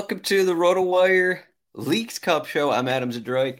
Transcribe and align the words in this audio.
Welcome 0.00 0.20
to 0.20 0.46
the 0.46 0.54
RotoWire 0.54 1.40
Leagues 1.74 2.18
Cup 2.18 2.46
show. 2.46 2.70
I'm 2.70 2.88
Adam 2.88 3.12
Zdroik, 3.12 3.58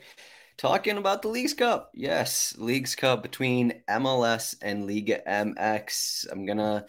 talking 0.57 0.97
about 0.97 1.21
the 1.21 1.29
Leagues 1.29 1.53
Cup. 1.53 1.91
Yes, 1.93 2.55
Leagues 2.57 2.97
Cup 2.97 3.23
between 3.23 3.83
MLS 3.91 4.57
and 4.63 4.87
Liga 4.87 5.21
MX. 5.29 6.29
I'm 6.33 6.47
gonna 6.47 6.87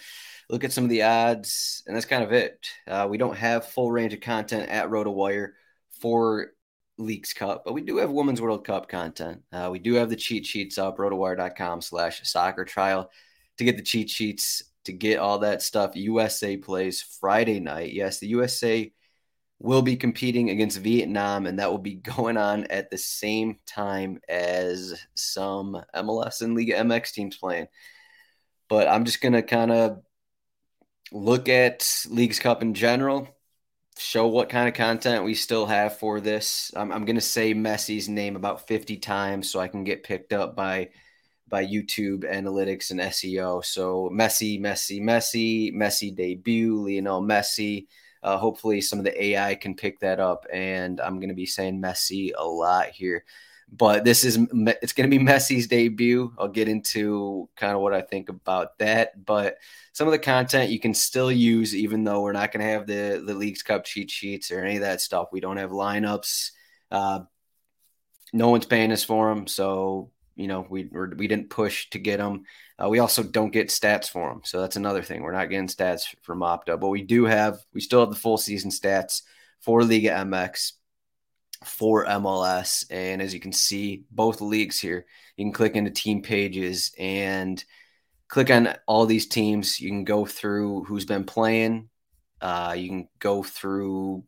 look 0.50 0.64
at 0.64 0.72
some 0.72 0.86
of 0.86 0.90
the 0.90 1.04
odds, 1.04 1.84
and 1.86 1.94
that's 1.94 2.06
kind 2.06 2.24
of 2.24 2.32
it. 2.32 2.66
Uh, 2.88 3.08
we 3.10 3.18
don't 3.18 3.36
have 3.36 3.66
full 3.66 3.92
range 3.92 4.14
of 4.14 4.22
content 4.22 4.70
at 4.70 4.90
RotoWire 4.90 5.50
for 6.00 6.54
Leagues 6.98 7.34
Cup, 7.34 7.64
but 7.66 7.74
we 7.74 7.82
do 7.82 7.98
have 7.98 8.10
Women's 8.10 8.40
World 8.40 8.64
Cup 8.64 8.88
content. 8.88 9.42
Uh, 9.52 9.68
we 9.70 9.80
do 9.80 9.96
have 9.96 10.10
the 10.10 10.16
cheat 10.16 10.46
sheets 10.46 10.78
up, 10.78 10.98
rotowire.com 10.98 11.82
slash 11.82 12.22
soccer 12.24 12.64
trial 12.64 13.12
to 13.58 13.66
get 13.66 13.76
the 13.76 13.84
cheat 13.84 14.10
sheets, 14.10 14.64
to 14.86 14.94
get 14.94 15.20
all 15.20 15.40
that 15.40 15.62
stuff. 15.62 15.98
USA 15.98 16.56
plays 16.56 17.02
Friday 17.02 17.60
night. 17.60 17.92
Yes, 17.92 18.20
the 18.20 18.28
USA 18.28 18.90
will 19.62 19.84
be 19.84 19.96
competing 19.96 20.50
against 20.50 20.80
Vietnam, 20.80 21.46
and 21.46 21.60
that 21.60 21.70
will 21.72 21.78
be 21.78 21.96
going 22.16 22.38
on 22.38 22.66
at 22.66 22.90
the 22.90 22.98
same 22.98 23.60
time 23.66 24.20
as 24.28 25.00
some 25.16 25.82
MLS 25.96 26.42
and 26.42 26.56
Liga 26.56 26.74
MX 26.74 27.14
teams 27.14 27.38
playing. 27.38 27.68
But 28.68 28.88
I'm 28.88 29.06
just 29.06 29.22
going 29.22 29.34
to 29.34 29.42
kind 29.44 29.72
of 29.72 30.02
look 31.12 31.50
at 31.50 32.06
Leagues 32.10 32.40
Cup 32.40 32.62
in 32.62 32.74
general, 32.74 33.28
show 33.98 34.28
what 34.28 34.50
kind 34.50 34.68
of 34.68 34.74
content 34.74 35.26
we 35.26 35.36
still 35.36 35.66
have 35.66 35.98
for 35.98 36.20
this. 36.22 36.72
I'm, 36.76 36.92
I'm 36.92 37.06
going 37.06 37.18
to 37.18 37.22
say 37.22 37.54
Messi's 37.54 38.08
name 38.08 38.36
about 38.36 38.68
50 38.68 38.98
times 38.98 39.52
so 39.52 39.60
I 39.60 39.68
can 39.68 39.84
get 39.84 40.04
picked 40.04 40.34
up 40.34 40.56
by 40.56 40.90
by 41.48 41.66
YouTube 41.66 42.24
analytics 42.24 42.92
and 42.92 43.02
SEO. 43.02 43.64
So 43.64 44.10
Messi, 44.10 44.58
Messi, 44.58 45.02
Messi, 45.02 45.76
Messi 45.76 46.16
debut, 46.16 46.82
Lionel 46.82 47.22
Messi, 47.22 47.88
uh, 48.24 48.38
hopefully, 48.38 48.82
some 48.82 49.00
of 49.00 49.06
the 49.06 49.24
AI 49.24 49.56
can 49.56 49.76
pick 49.76 50.00
that 50.00 50.20
up, 50.20 50.46
and 50.52 51.00
I'm 51.00 51.20
going 51.20 51.30
to 51.30 51.36
be 51.36 51.46
saying 51.46 51.82
Messi 51.82 52.32
a 52.38 52.46
lot 52.46 52.88
here. 52.88 53.26
But 53.74 54.04
this 54.04 54.26
is 54.26 54.38
it's 54.52 54.94
going 54.94 55.10
to 55.10 55.18
be 55.18 55.24
Messi's 55.24 55.68
debut. 55.68 56.34
I'll 56.38 56.50
get 56.50 56.68
into 56.68 57.50
kind 57.56 57.74
of 57.74 57.82
what 57.82 57.94
I 57.94 58.02
think 58.02 58.28
about 58.28 58.78
that. 58.80 59.26
But 59.26 59.58
some 59.94 60.08
of 60.08 60.12
the 60.12 60.20
content 60.20 60.72
you 60.72 60.80
can 60.80 60.94
still 60.94 61.32
use, 61.32 61.74
even 61.74 62.04
though 62.04 62.22
we're 62.22 62.34
not 62.34 62.52
going 62.52 62.66
to 62.66 62.72
have 62.72 62.86
the 62.86 63.24
the 63.26 63.34
Leagues 63.34 63.64
Cup 63.64 63.86
cheat 63.86 64.12
sheets 64.12 64.52
or 64.52 64.60
any 64.60 64.76
of 64.76 64.82
that 64.82 65.00
stuff. 65.02 65.30
We 65.32 65.40
don't 65.40 65.58
have 65.58 65.72
lineups. 65.72 66.52
Uh, 66.92 67.22
no 68.34 68.50
one's 68.50 68.66
paying 68.66 68.92
us 68.92 69.04
for 69.04 69.34
them, 69.34 69.48
so 69.48 70.12
you 70.42 70.48
know 70.48 70.66
we 70.70 70.86
we 70.86 71.28
didn't 71.28 71.50
push 71.50 71.90
to 71.92 72.00
get 72.00 72.18
them. 72.18 72.44
Uh, 72.82 72.90
we 72.90 73.00
also 73.00 73.22
don't 73.24 73.54
get 73.54 73.70
stats 73.70 74.10
for 74.10 74.30
them, 74.30 74.42
so 74.44 74.60
that's 74.60 74.76
another 74.76 75.04
thing. 75.04 75.22
We're 75.22 75.32
not 75.32 75.50
getting 75.50 75.68
stats 75.68 76.16
from 76.24 76.40
Opta, 76.40 76.80
but 76.80 76.90
we 76.90 77.04
do 77.04 77.26
have 77.26 77.60
we 77.74 77.82
still 77.82 78.00
have 78.00 78.10
the 78.10 78.16
full 78.16 78.38
season 78.38 78.72
stats 78.72 79.22
for 79.60 79.84
Liga 79.84 80.10
MX, 80.10 80.74
for 81.64 82.06
MLS, 82.06 82.86
and 82.90 83.22
as 83.22 83.34
you 83.34 83.40
can 83.40 83.52
see, 83.52 84.04
both 84.10 84.42
leagues 84.42 84.80
here. 84.80 85.06
You 85.38 85.46
can 85.46 85.54
click 85.54 85.76
into 85.76 85.92
team 85.92 86.24
pages 86.24 86.92
and 86.98 87.64
click 88.28 88.50
on 88.50 88.74
all 88.88 89.06
these 89.06 89.28
teams. 89.28 89.80
You 89.80 89.90
can 89.90 90.04
go 90.04 90.26
through 90.26 90.86
who's 90.86 91.06
been 91.06 91.26
playing. 91.26 91.90
Uh, 92.42 92.74
you 92.76 92.90
can 92.90 93.08
go 93.20 93.44
through 93.44 94.24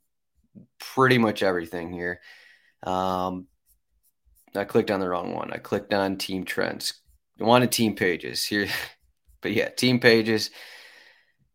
pretty 0.80 1.18
much 1.18 1.41
everything 1.41 1.91
here. 1.91 2.22
Um, 2.84 3.47
I 4.56 4.66
clicked 4.66 4.91
on 4.91 5.00
the 5.00 5.09
wrong 5.09 5.34
one. 5.34 5.52
I 5.52 5.58
clicked 5.58 5.94
on 5.94 6.18
team 6.18 6.46
trends. 6.46 6.94
I 7.40 7.44
wanted 7.44 7.72
team 7.72 7.96
pages 7.96 8.44
here, 8.44 8.68
but 9.41 9.52
yeah, 9.52 9.69
team 9.69 10.00
pages. 10.00 10.52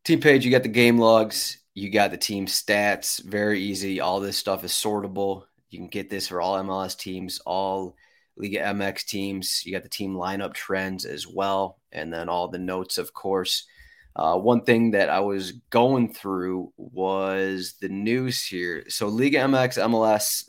Team 0.04 0.20
page, 0.20 0.44
you 0.44 0.50
got 0.50 0.62
the 0.62 0.68
game 0.68 0.98
logs, 0.98 1.58
you 1.74 1.90
got 1.90 2.10
the 2.10 2.16
team 2.16 2.46
stats. 2.46 3.22
Very 3.22 3.60
easy. 3.60 4.00
All 4.00 4.20
this 4.20 4.36
stuff 4.36 4.64
is 4.64 4.72
sortable. 4.72 5.44
You 5.70 5.78
can 5.78 5.88
get 5.88 6.08
this 6.10 6.28
for 6.28 6.40
all 6.40 6.62
MLS 6.62 6.96
teams, 6.96 7.40
all 7.44 7.94
Liga 8.36 8.58
MX 8.58 9.04
teams. 9.04 9.62
You 9.64 9.72
got 9.72 9.82
the 9.82 9.88
team 9.88 10.14
lineup 10.14 10.54
trends 10.54 11.04
as 11.04 11.26
well, 11.26 11.78
and 11.92 12.12
then 12.12 12.28
all 12.28 12.48
the 12.48 12.58
notes, 12.58 12.98
of 12.98 13.12
course. 13.12 13.66
Uh, 14.16 14.36
one 14.36 14.62
thing 14.62 14.92
that 14.92 15.10
I 15.10 15.20
was 15.20 15.52
going 15.70 16.12
through 16.12 16.72
was 16.76 17.74
the 17.80 17.88
news 17.88 18.44
here. 18.44 18.84
So 18.88 19.06
Liga 19.06 19.38
MX, 19.38 19.78
MLS, 19.84 20.48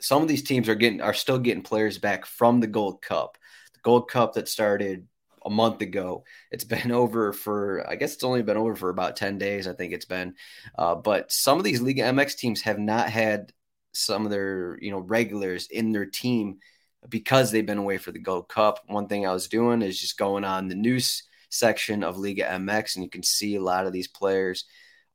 some 0.00 0.22
of 0.22 0.28
these 0.28 0.42
teams 0.42 0.68
are 0.68 0.74
getting 0.74 1.00
are 1.00 1.14
still 1.14 1.38
getting 1.38 1.62
players 1.62 1.98
back 1.98 2.26
from 2.26 2.60
the 2.60 2.66
Gold 2.66 3.02
Cup, 3.02 3.38
the 3.74 3.80
Gold 3.82 4.08
Cup 4.08 4.34
that 4.34 4.48
started 4.48 5.06
a 5.44 5.50
month 5.50 5.80
ago. 5.80 6.24
It's 6.50 6.64
been 6.76 6.92
over 6.92 7.32
for 7.32 7.88
I 7.88 7.96
guess 7.96 8.14
it's 8.14 8.24
only 8.24 8.42
been 8.42 8.56
over 8.56 8.74
for 8.74 8.90
about 8.90 9.16
ten 9.16 9.38
days. 9.38 9.68
I 9.68 9.72
think 9.72 9.92
it's 9.92 10.06
been, 10.06 10.34
uh, 10.78 10.94
but 10.94 11.30
some 11.32 11.58
of 11.58 11.64
these 11.64 11.80
Liga 11.80 12.02
MX 12.02 12.36
teams 12.36 12.62
have 12.62 12.78
not 12.78 13.08
had 13.10 13.52
some 13.92 14.24
of 14.24 14.30
their 14.30 14.78
you 14.80 14.90
know 14.90 15.00
regulars 15.00 15.66
in 15.68 15.92
their 15.92 16.06
team 16.06 16.58
because 17.08 17.50
they've 17.50 17.66
been 17.66 17.78
away 17.78 17.98
for 17.98 18.12
the 18.12 18.18
Gold 18.18 18.48
Cup. 18.48 18.80
One 18.86 19.08
thing 19.08 19.26
I 19.26 19.32
was 19.32 19.48
doing 19.48 19.82
is 19.82 19.98
just 19.98 20.18
going 20.18 20.44
on 20.44 20.68
the 20.68 20.74
news 20.74 21.24
section 21.50 22.04
of 22.04 22.18
Liga 22.18 22.44
MX, 22.44 22.96
and 22.96 23.04
you 23.04 23.10
can 23.10 23.22
see 23.22 23.56
a 23.56 23.62
lot 23.62 23.86
of 23.86 23.92
these 23.92 24.08
players 24.08 24.64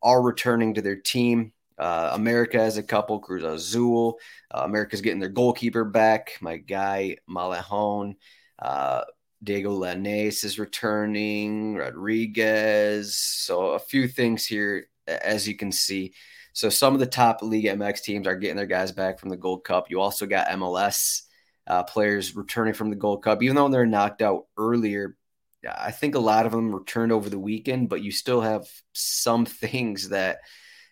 are 0.02 0.22
returning 0.22 0.74
to 0.76 0.82
their 0.82 0.96
team. 0.96 1.54
Uh, 1.78 2.12
America 2.14 2.58
has 2.58 2.78
a 2.78 2.84
couple, 2.84 3.20
Cruz 3.20 3.44
Azul. 3.44 4.20
Uh, 4.52 4.62
America's 4.64 5.02
getting 5.02 5.20
their 5.20 5.30
goalkeeper 5.30 5.84
back. 5.84 6.38
My 6.42 6.58
guy, 6.58 7.18
Malagón. 7.30 8.16
Uh, 8.58 9.02
Diego 9.44 9.78
Lainez 9.78 10.44
is 10.44 10.58
returning. 10.58 11.76
Rodriguez. 11.76 13.16
So 13.16 13.72
a 13.72 13.80
few 13.80 14.08
things 14.08 14.46
here, 14.46 14.88
as 15.08 15.48
you 15.48 15.56
can 15.56 15.72
see. 15.72 16.14
So 16.54 16.70
some 16.70 16.94
of 16.94 17.02
the 17.02 17.06
top 17.06 17.42
League 17.42 17.66
MX 17.66 18.02
teams 18.02 18.28
are 18.28 18.38
getting 18.38 18.56
their 18.56 18.66
guys 18.66 18.94
back 18.94 19.20
from 19.20 19.30
the 19.30 19.38
Gold 19.38 19.66
Cup. 19.66 19.92
You 19.92 20.00
also 20.00 20.26
got 20.26 20.48
MLS 20.48 21.24
uh, 21.68 21.84
players 21.84 22.36
returning 22.36 22.74
from 22.74 22.90
the 22.90 22.96
Gold 22.96 23.24
Cup, 23.24 23.44
even 23.44 23.58
though 23.58 23.68
they're 23.68 23.86
knocked 23.86 24.22
out 24.22 24.46
earlier. 24.58 25.18
I 25.68 25.92
think 25.92 26.16
a 26.16 26.20
lot 26.20 26.46
of 26.46 26.52
them 26.54 26.74
returned 26.74 27.12
over 27.12 27.30
the 27.30 27.40
weekend, 27.40 27.90
but 27.90 28.02
you 28.02 28.12
still 28.12 28.40
have 28.40 28.66
some 28.94 29.46
things 29.46 30.10
that– 30.10 30.40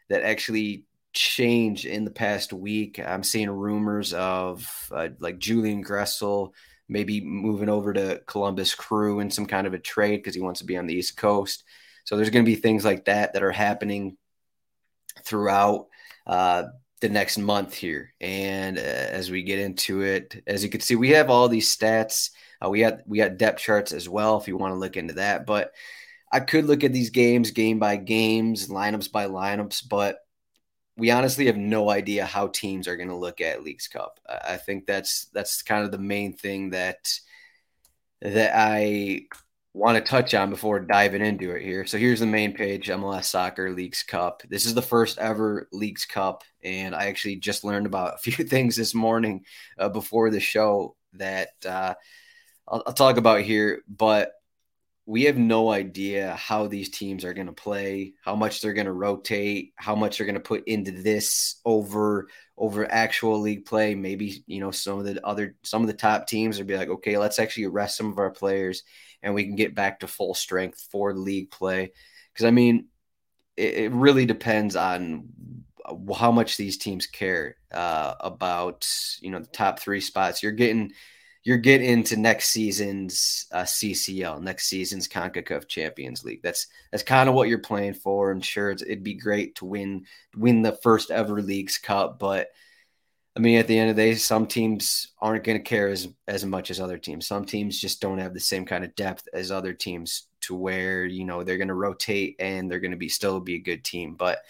that 0.10 0.24
actually 0.24 0.86
change 1.14 1.86
in 1.86 2.06
the 2.06 2.12
past 2.12 2.54
week. 2.54 3.00
I'm 3.00 3.24
seeing 3.24 3.50
rumors 3.50 4.14
of 4.14 4.90
uh, 4.92 5.10
like 5.20 5.38
Julian 5.40 5.84
Gressel 5.84 6.52
maybe 6.90 7.22
moving 7.22 7.70
over 7.70 7.94
to 7.94 8.22
Columbus 8.28 8.76
Crew 8.76 9.20
in 9.20 9.32
some 9.32 9.46
kind 9.46 9.66
of 9.66 9.74
a 9.74 9.80
trade 9.80 10.18
because 10.18 10.36
he 10.36 10.42
wants 10.42 10.60
to 10.60 10.66
be 10.66 10.78
on 10.78 10.86
the 10.86 10.94
East 10.94 11.18
Coast. 11.18 11.64
So 12.04 12.16
there's 12.16 12.30
going 12.30 12.44
to 12.46 12.52
be 12.52 12.56
things 12.56 12.84
like 12.84 13.06
that 13.06 13.34
that 13.34 13.44
are 13.44 13.52
happening 13.52 14.18
throughout 15.24 15.88
uh, 16.28 16.64
the 17.00 17.10
next 17.10 17.38
month 17.38 17.74
here. 17.74 18.14
And 18.20 18.78
uh, 18.78 18.82
as 18.82 19.32
we 19.32 19.44
get 19.44 19.60
into 19.60 20.02
it, 20.02 20.44
as 20.46 20.64
you 20.64 20.70
can 20.70 20.82
see, 20.82 20.96
we 20.96 21.12
have 21.12 21.30
all 21.30 21.48
these 21.48 21.76
stats. 21.76 22.32
Uh, 22.64 22.70
we 22.70 22.82
had 22.82 23.04
we 23.06 23.20
had 23.20 23.38
depth 23.38 23.62
charts 23.62 23.92
as 23.92 24.10
well 24.10 24.38
if 24.38 24.48
you 24.48 24.58
want 24.58 24.74
to 24.74 24.80
look 24.80 24.98
into 24.98 25.16
that. 25.16 25.46
But 25.46 25.72
I 26.34 26.40
could 26.40 26.66
look 26.66 26.84
at 26.84 26.92
these 26.92 27.12
games 27.12 27.52
game 27.52 27.78
by 27.78 27.96
games, 27.96 28.68
lineups 28.68 29.12
by 29.12 29.28
lineups, 29.28 29.88
but 29.88 30.18
we 30.98 31.12
honestly 31.12 31.46
have 31.46 31.58
no 31.58 31.92
idea 31.92 32.26
how 32.26 32.48
teams 32.48 32.88
are 32.88 32.98
going 32.98 33.10
to 33.10 33.16
look 33.16 33.40
at 33.40 33.64
Leagues 33.64 33.88
Cup. 33.88 34.20
I 34.28 34.58
think 34.58 34.88
that's 34.88 35.26
that's 35.26 35.62
kind 35.62 35.86
of 35.86 35.92
the 35.92 36.00
main 36.00 36.34
thing 36.34 36.72
that 36.72 37.08
that 38.22 38.54
I 38.56 39.26
want 39.74 39.98
to 39.98 40.10
touch 40.10 40.34
on 40.34 40.50
before 40.50 40.80
diving 40.80 41.24
into 41.24 41.52
it 41.52 41.62
here. 41.62 41.86
So 41.86 42.00
here's 42.00 42.20
the 42.20 42.26
main 42.26 42.54
page, 42.54 42.90
MLS 42.90 43.26
Soccer 43.26 43.72
Leagues 43.72 44.02
Cup. 44.02 44.42
This 44.50 44.66
is 44.66 44.74
the 44.74 44.82
first 44.82 45.20
ever 45.20 45.68
Leagues 45.72 46.06
Cup, 46.06 46.44
and 46.64 46.96
I 46.96 47.08
actually 47.08 47.36
just 47.36 47.64
learned 47.64 47.86
about 47.86 48.16
a 48.16 48.18
few 48.32 48.44
things 48.44 48.76
this 48.76 48.96
morning 48.96 49.46
uh, 49.78 49.90
before 49.90 50.32
the 50.32 50.40
show 50.40 50.96
that 51.14 51.50
uh, 51.64 51.94
I'll, 52.68 52.82
I'll 52.88 52.94
talk 52.94 53.18
about 53.18 53.42
here. 53.42 53.84
But 53.88 54.32
we 55.06 55.24
have 55.24 55.38
no 55.38 55.70
idea 55.70 56.34
how 56.36 56.68
these 56.68 56.90
teams 56.90 57.26
are 57.26 57.34
going 57.34 57.48
to 57.48 57.54
play, 57.54 58.14
how 58.24 58.36
much 58.36 58.62
they're 58.62 58.74
going 58.74 58.86
to 58.86 58.94
rotate, 58.94 59.74
how 59.76 59.96
much 59.96 60.18
they're 60.18 60.26
going 60.26 60.36
to 60.36 60.40
put 60.40 60.66
into 60.68 60.92
this 60.92 61.60
over 61.66 62.28
over 62.58 62.90
actual 62.90 63.40
league 63.40 63.66
play. 63.66 63.96
Maybe 63.96 64.44
you 64.48 64.60
know 64.60 64.72
some 64.72 65.00
of 65.00 65.06
the 65.06 65.26
other 65.26 65.56
some 65.64 65.82
of 65.82 65.88
the 65.88 65.94
top 65.94 66.28
teams 66.28 66.58
would 66.58 66.68
be 66.68 66.78
like, 66.78 66.90
okay, 66.90 67.18
let's 67.18 67.40
actually 67.40 67.68
rest 67.68 67.98
some 67.98 68.12
of 68.12 68.20
our 68.20 68.32
players 68.32 68.84
and 69.24 69.34
we 69.34 69.46
can 69.46 69.56
get 69.56 69.74
back 69.74 70.02
to 70.02 70.08
full 70.08 70.34
strength 70.34 70.88
for 70.92 71.14
league 71.14 71.50
play. 71.50 71.92
Because 72.32 72.46
I 72.46 72.52
mean, 72.52 72.88
it, 73.58 73.74
it, 73.76 73.92
really 73.92 74.26
depends 74.26 74.76
on 74.76 75.30
how 76.16 76.32
much 76.32 76.58
these 76.58 76.78
teams 76.78 77.08
care 77.08 77.56
uh, 77.74 78.16
about 78.20 78.88
you 79.22 79.32
know 79.32 79.40
the 79.40 79.48
top 79.48 79.80
three 79.80 80.02
spots. 80.02 80.44
You're 80.44 80.52
getting 80.52 80.92
you're 81.44 81.58
getting 81.58 81.90
into 81.90 82.16
next 82.16 82.50
season's 82.50 83.48
uh, 83.52 83.64
CCL, 83.64 84.42
next 84.42 84.68
season's 84.68 85.08
CONCACAF 85.08 85.68
Champions 85.68 86.24
League. 86.24 86.42
That's 86.42 86.68
that's 86.92 87.04
kind 87.04 87.28
of 87.28 87.36
what 87.36 87.50
you're 87.50 87.60
playing 87.60 87.96
for. 87.96 88.32
I'm 88.32 88.42
sure, 88.42 88.72
it'd 88.72 89.04
be 89.04 89.14
great 89.14 89.56
to 89.56 89.66
win 89.66 90.06
win 90.36 90.62
the 90.62 90.78
first 90.84 91.12
ever 91.12 91.42
Leagues 91.42 91.78
Cup, 91.78 92.18
but 92.20 92.50
I 93.36 93.40
mean, 93.40 93.58
at 93.58 93.66
the 93.68 93.78
end 93.78 93.90
of 93.90 93.96
the 93.96 94.02
day, 94.04 94.16
some 94.16 94.46
teams 94.46 95.08
aren't 95.20 95.44
going 95.44 95.58
to 95.58 95.64
care 95.64 95.90
as 95.90 96.08
as 96.28 96.46
much 96.46 96.72
as 96.72 96.80
other 96.80 96.98
teams. 96.98 97.28
Some 97.28 97.46
teams 97.46 97.80
just 97.80 98.00
don't 98.00 98.20
have 98.20 98.34
the 98.34 98.40
same 98.40 98.66
kind 98.66 98.84
of 98.84 98.96
depth 98.96 99.28
as 99.34 99.52
other 99.52 99.74
teams 99.74 100.28
to 100.42 100.56
where 100.56 101.06
you 101.06 101.26
know 101.26 101.44
they're 101.44 101.58
going 101.58 101.68
to 101.68 101.74
rotate 101.74 102.36
and 102.40 102.70
they're 102.70 102.80
going 102.80 102.92
to 102.92 102.98
be 102.98 103.10
still 103.10 103.40
be 103.40 103.56
a 103.56 103.60
good 103.60 103.84
team, 103.84 104.16
but 104.16 104.44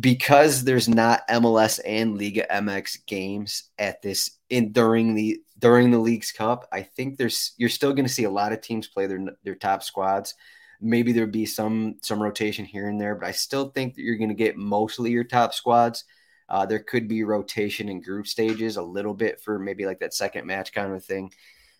because 0.00 0.64
there's 0.64 0.88
not 0.88 1.26
MLS 1.28 1.78
and 1.84 2.18
Liga 2.18 2.46
MX 2.50 3.06
games 3.06 3.70
at 3.78 4.02
this 4.02 4.38
in 4.50 4.72
during 4.72 5.14
the 5.14 5.40
during 5.64 5.90
the 5.90 5.98
Leagues 5.98 6.30
Cup, 6.30 6.68
I 6.70 6.82
think 6.82 7.16
there's 7.16 7.54
you're 7.56 7.70
still 7.70 7.94
going 7.94 8.04
to 8.04 8.12
see 8.12 8.24
a 8.24 8.30
lot 8.30 8.52
of 8.52 8.60
teams 8.60 8.86
play 8.86 9.06
their 9.06 9.24
their 9.44 9.54
top 9.54 9.82
squads. 9.82 10.34
Maybe 10.78 11.10
there'll 11.10 11.30
be 11.30 11.46
some 11.46 11.94
some 12.02 12.22
rotation 12.22 12.66
here 12.66 12.90
and 12.90 13.00
there, 13.00 13.14
but 13.14 13.26
I 13.26 13.30
still 13.30 13.70
think 13.70 13.94
that 13.94 14.02
you're 14.02 14.18
going 14.18 14.28
to 14.28 14.34
get 14.34 14.58
mostly 14.58 15.10
your 15.10 15.24
top 15.24 15.54
squads. 15.54 16.04
Uh, 16.50 16.66
there 16.66 16.80
could 16.80 17.08
be 17.08 17.24
rotation 17.24 17.88
in 17.88 18.02
group 18.02 18.26
stages 18.26 18.76
a 18.76 18.82
little 18.82 19.14
bit 19.14 19.40
for 19.40 19.58
maybe 19.58 19.86
like 19.86 20.00
that 20.00 20.12
second 20.12 20.46
match 20.46 20.74
kind 20.74 20.92
of 20.92 21.02
thing. 21.02 21.32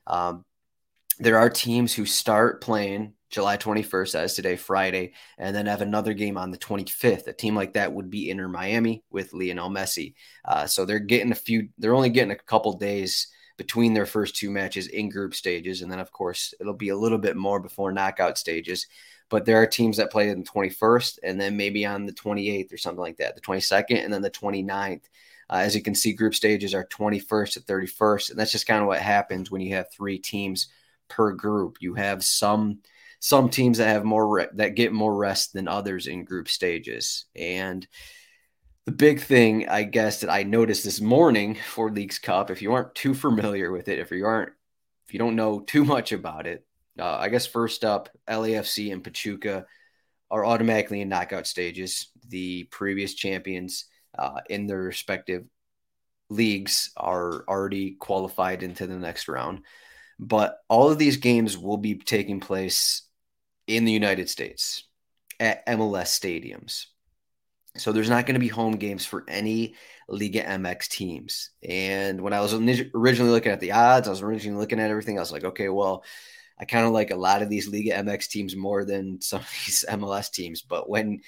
Um, 0.06 0.46
there 1.18 1.38
are 1.38 1.50
teams 1.50 1.92
who 1.92 2.06
start 2.06 2.62
playing 2.62 3.12
July 3.28 3.58
21st, 3.58 4.14
as 4.14 4.32
today, 4.32 4.56
Friday, 4.56 5.12
and 5.36 5.54
then 5.54 5.66
have 5.66 5.82
another 5.82 6.14
game 6.14 6.38
on 6.38 6.50
the 6.50 6.56
25th. 6.56 7.26
A 7.26 7.34
team 7.34 7.54
like 7.54 7.74
that 7.74 7.92
would 7.92 8.08
be 8.08 8.30
Inter 8.30 8.48
Miami 8.48 9.04
with 9.10 9.34
Lionel 9.34 9.68
Messi. 9.68 10.14
Uh, 10.42 10.66
so 10.66 10.86
they're 10.86 10.98
getting 10.98 11.32
a 11.32 11.34
few, 11.34 11.68
they're 11.76 11.94
only 11.94 12.08
getting 12.08 12.30
a 12.30 12.36
couple 12.36 12.78
days 12.78 13.28
between 13.56 13.94
their 13.94 14.06
first 14.06 14.36
two 14.36 14.50
matches 14.50 14.88
in 14.88 15.08
group 15.08 15.34
stages. 15.34 15.82
And 15.82 15.90
then, 15.90 16.00
of 16.00 16.12
course, 16.12 16.54
it'll 16.60 16.74
be 16.74 16.88
a 16.88 16.96
little 16.96 17.18
bit 17.18 17.36
more 17.36 17.60
before 17.60 17.92
knockout 17.92 18.38
stages. 18.38 18.86
But 19.28 19.44
there 19.44 19.60
are 19.60 19.66
teams 19.66 19.96
that 19.96 20.10
play 20.10 20.30
on 20.30 20.38
the 20.38 20.44
21st 20.44 21.18
and 21.22 21.40
then 21.40 21.56
maybe 21.56 21.86
on 21.86 22.06
the 22.06 22.12
28th 22.12 22.72
or 22.72 22.76
something 22.76 23.00
like 23.00 23.16
that, 23.18 23.34
the 23.34 23.40
22nd 23.40 24.04
and 24.04 24.12
then 24.12 24.22
the 24.22 24.30
29th. 24.30 25.02
Uh, 25.50 25.56
as 25.56 25.74
you 25.74 25.82
can 25.82 25.94
see, 25.94 26.12
group 26.12 26.34
stages 26.34 26.74
are 26.74 26.86
21st 26.86 27.52
to 27.52 27.60
31st. 27.60 28.30
And 28.30 28.38
that's 28.38 28.52
just 28.52 28.66
kind 28.66 28.80
of 28.80 28.86
what 28.86 29.00
happens 29.00 29.50
when 29.50 29.60
you 29.60 29.74
have 29.74 29.90
three 29.90 30.18
teams 30.18 30.68
per 31.08 31.32
group. 31.32 31.78
You 31.80 31.94
have 31.94 32.24
some 32.24 32.80
some 33.20 33.48
teams 33.48 33.78
that 33.78 33.88
have 33.88 34.04
more 34.04 34.28
re- 34.28 34.48
that 34.52 34.74
get 34.74 34.92
more 34.92 35.16
rest 35.16 35.54
than 35.54 35.66
others 35.66 36.06
in 36.06 36.24
group 36.24 36.46
stages. 36.48 37.24
And 37.34 37.86
the 38.86 38.92
big 38.92 39.20
thing, 39.20 39.68
I 39.68 39.84
guess, 39.84 40.20
that 40.20 40.30
I 40.30 40.42
noticed 40.42 40.84
this 40.84 41.00
morning 41.00 41.54
for 41.54 41.90
Leagues 41.90 42.18
Cup, 42.18 42.50
if 42.50 42.60
you 42.60 42.72
aren't 42.74 42.94
too 42.94 43.14
familiar 43.14 43.72
with 43.72 43.88
it, 43.88 43.98
if 43.98 44.10
you 44.10 44.26
aren't, 44.26 44.52
if 45.06 45.14
you 45.14 45.18
don't 45.18 45.36
know 45.36 45.60
too 45.60 45.84
much 45.84 46.12
about 46.12 46.46
it, 46.46 46.66
uh, 46.98 47.16
I 47.16 47.28
guess 47.28 47.46
first 47.46 47.84
up, 47.84 48.08
LAFC 48.28 48.92
and 48.92 49.02
Pachuca 49.02 49.66
are 50.30 50.44
automatically 50.44 51.00
in 51.00 51.08
knockout 51.08 51.46
stages. 51.46 52.08
The 52.28 52.64
previous 52.64 53.14
champions 53.14 53.86
uh, 54.18 54.40
in 54.50 54.66
their 54.66 54.82
respective 54.82 55.44
leagues 56.28 56.90
are 56.96 57.44
already 57.48 57.92
qualified 57.92 58.62
into 58.62 58.86
the 58.86 58.96
next 58.96 59.28
round. 59.28 59.62
But 60.18 60.58
all 60.68 60.90
of 60.90 60.98
these 60.98 61.16
games 61.16 61.58
will 61.58 61.78
be 61.78 61.96
taking 61.96 62.40
place 62.40 63.02
in 63.66 63.84
the 63.84 63.92
United 63.92 64.28
States 64.28 64.84
at 65.40 65.66
MLS 65.66 66.12
stadiums. 66.18 66.86
So 67.76 67.92
there's 67.92 68.10
not 68.10 68.26
going 68.26 68.34
to 68.34 68.40
be 68.40 68.48
home 68.48 68.76
games 68.76 69.04
for 69.04 69.24
any 69.26 69.74
Liga 70.08 70.42
MX 70.42 70.88
teams. 70.88 71.50
And 71.68 72.20
when 72.20 72.32
I 72.32 72.40
was 72.40 72.54
originally 72.54 73.32
looking 73.32 73.52
at 73.52 73.60
the 73.60 73.72
odds, 73.72 74.06
I 74.06 74.10
was 74.10 74.22
originally 74.22 74.60
looking 74.60 74.78
at 74.78 74.90
everything. 74.90 75.18
I 75.18 75.22
was 75.22 75.32
like, 75.32 75.44
okay, 75.44 75.68
well, 75.68 76.04
I 76.58 76.66
kind 76.66 76.86
of 76.86 76.92
like 76.92 77.10
a 77.10 77.16
lot 77.16 77.42
of 77.42 77.50
these 77.50 77.68
Liga 77.68 77.92
MX 77.92 78.28
teams 78.28 78.56
more 78.56 78.84
than 78.84 79.20
some 79.20 79.40
of 79.40 79.50
these 79.66 79.84
MLS 79.88 80.30
teams. 80.30 80.62
But 80.62 80.88
when, 80.88 81.20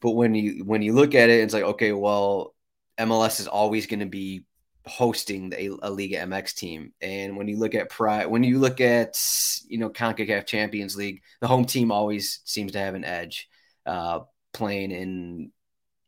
but 0.00 0.12
when 0.12 0.34
you 0.34 0.64
when 0.64 0.82
you 0.82 0.92
look 0.94 1.14
at 1.14 1.30
it, 1.30 1.40
it's 1.40 1.54
like, 1.54 1.64
okay, 1.64 1.92
well, 1.92 2.54
MLS 2.98 3.40
is 3.40 3.46
always 3.46 3.86
going 3.86 4.00
to 4.00 4.06
be 4.06 4.44
hosting 4.88 5.52
a, 5.56 5.68
a 5.82 5.90
Liga 5.90 6.16
MX 6.18 6.54
team. 6.54 6.92
And 7.00 7.36
when 7.36 7.46
you 7.46 7.58
look 7.58 7.74
at 7.74 7.90
pri 7.90 8.26
when 8.26 8.42
you 8.42 8.58
look 8.58 8.80
at 8.80 9.20
you 9.68 9.78
know 9.78 9.90
CONCACAF 9.90 10.46
Champions 10.46 10.96
League, 10.96 11.22
the 11.40 11.46
home 11.46 11.64
team 11.64 11.92
always 11.92 12.40
seems 12.44 12.72
to 12.72 12.78
have 12.78 12.94
an 12.94 13.04
edge 13.04 13.48
uh, 13.86 14.20
playing 14.52 14.90
in 14.90 15.52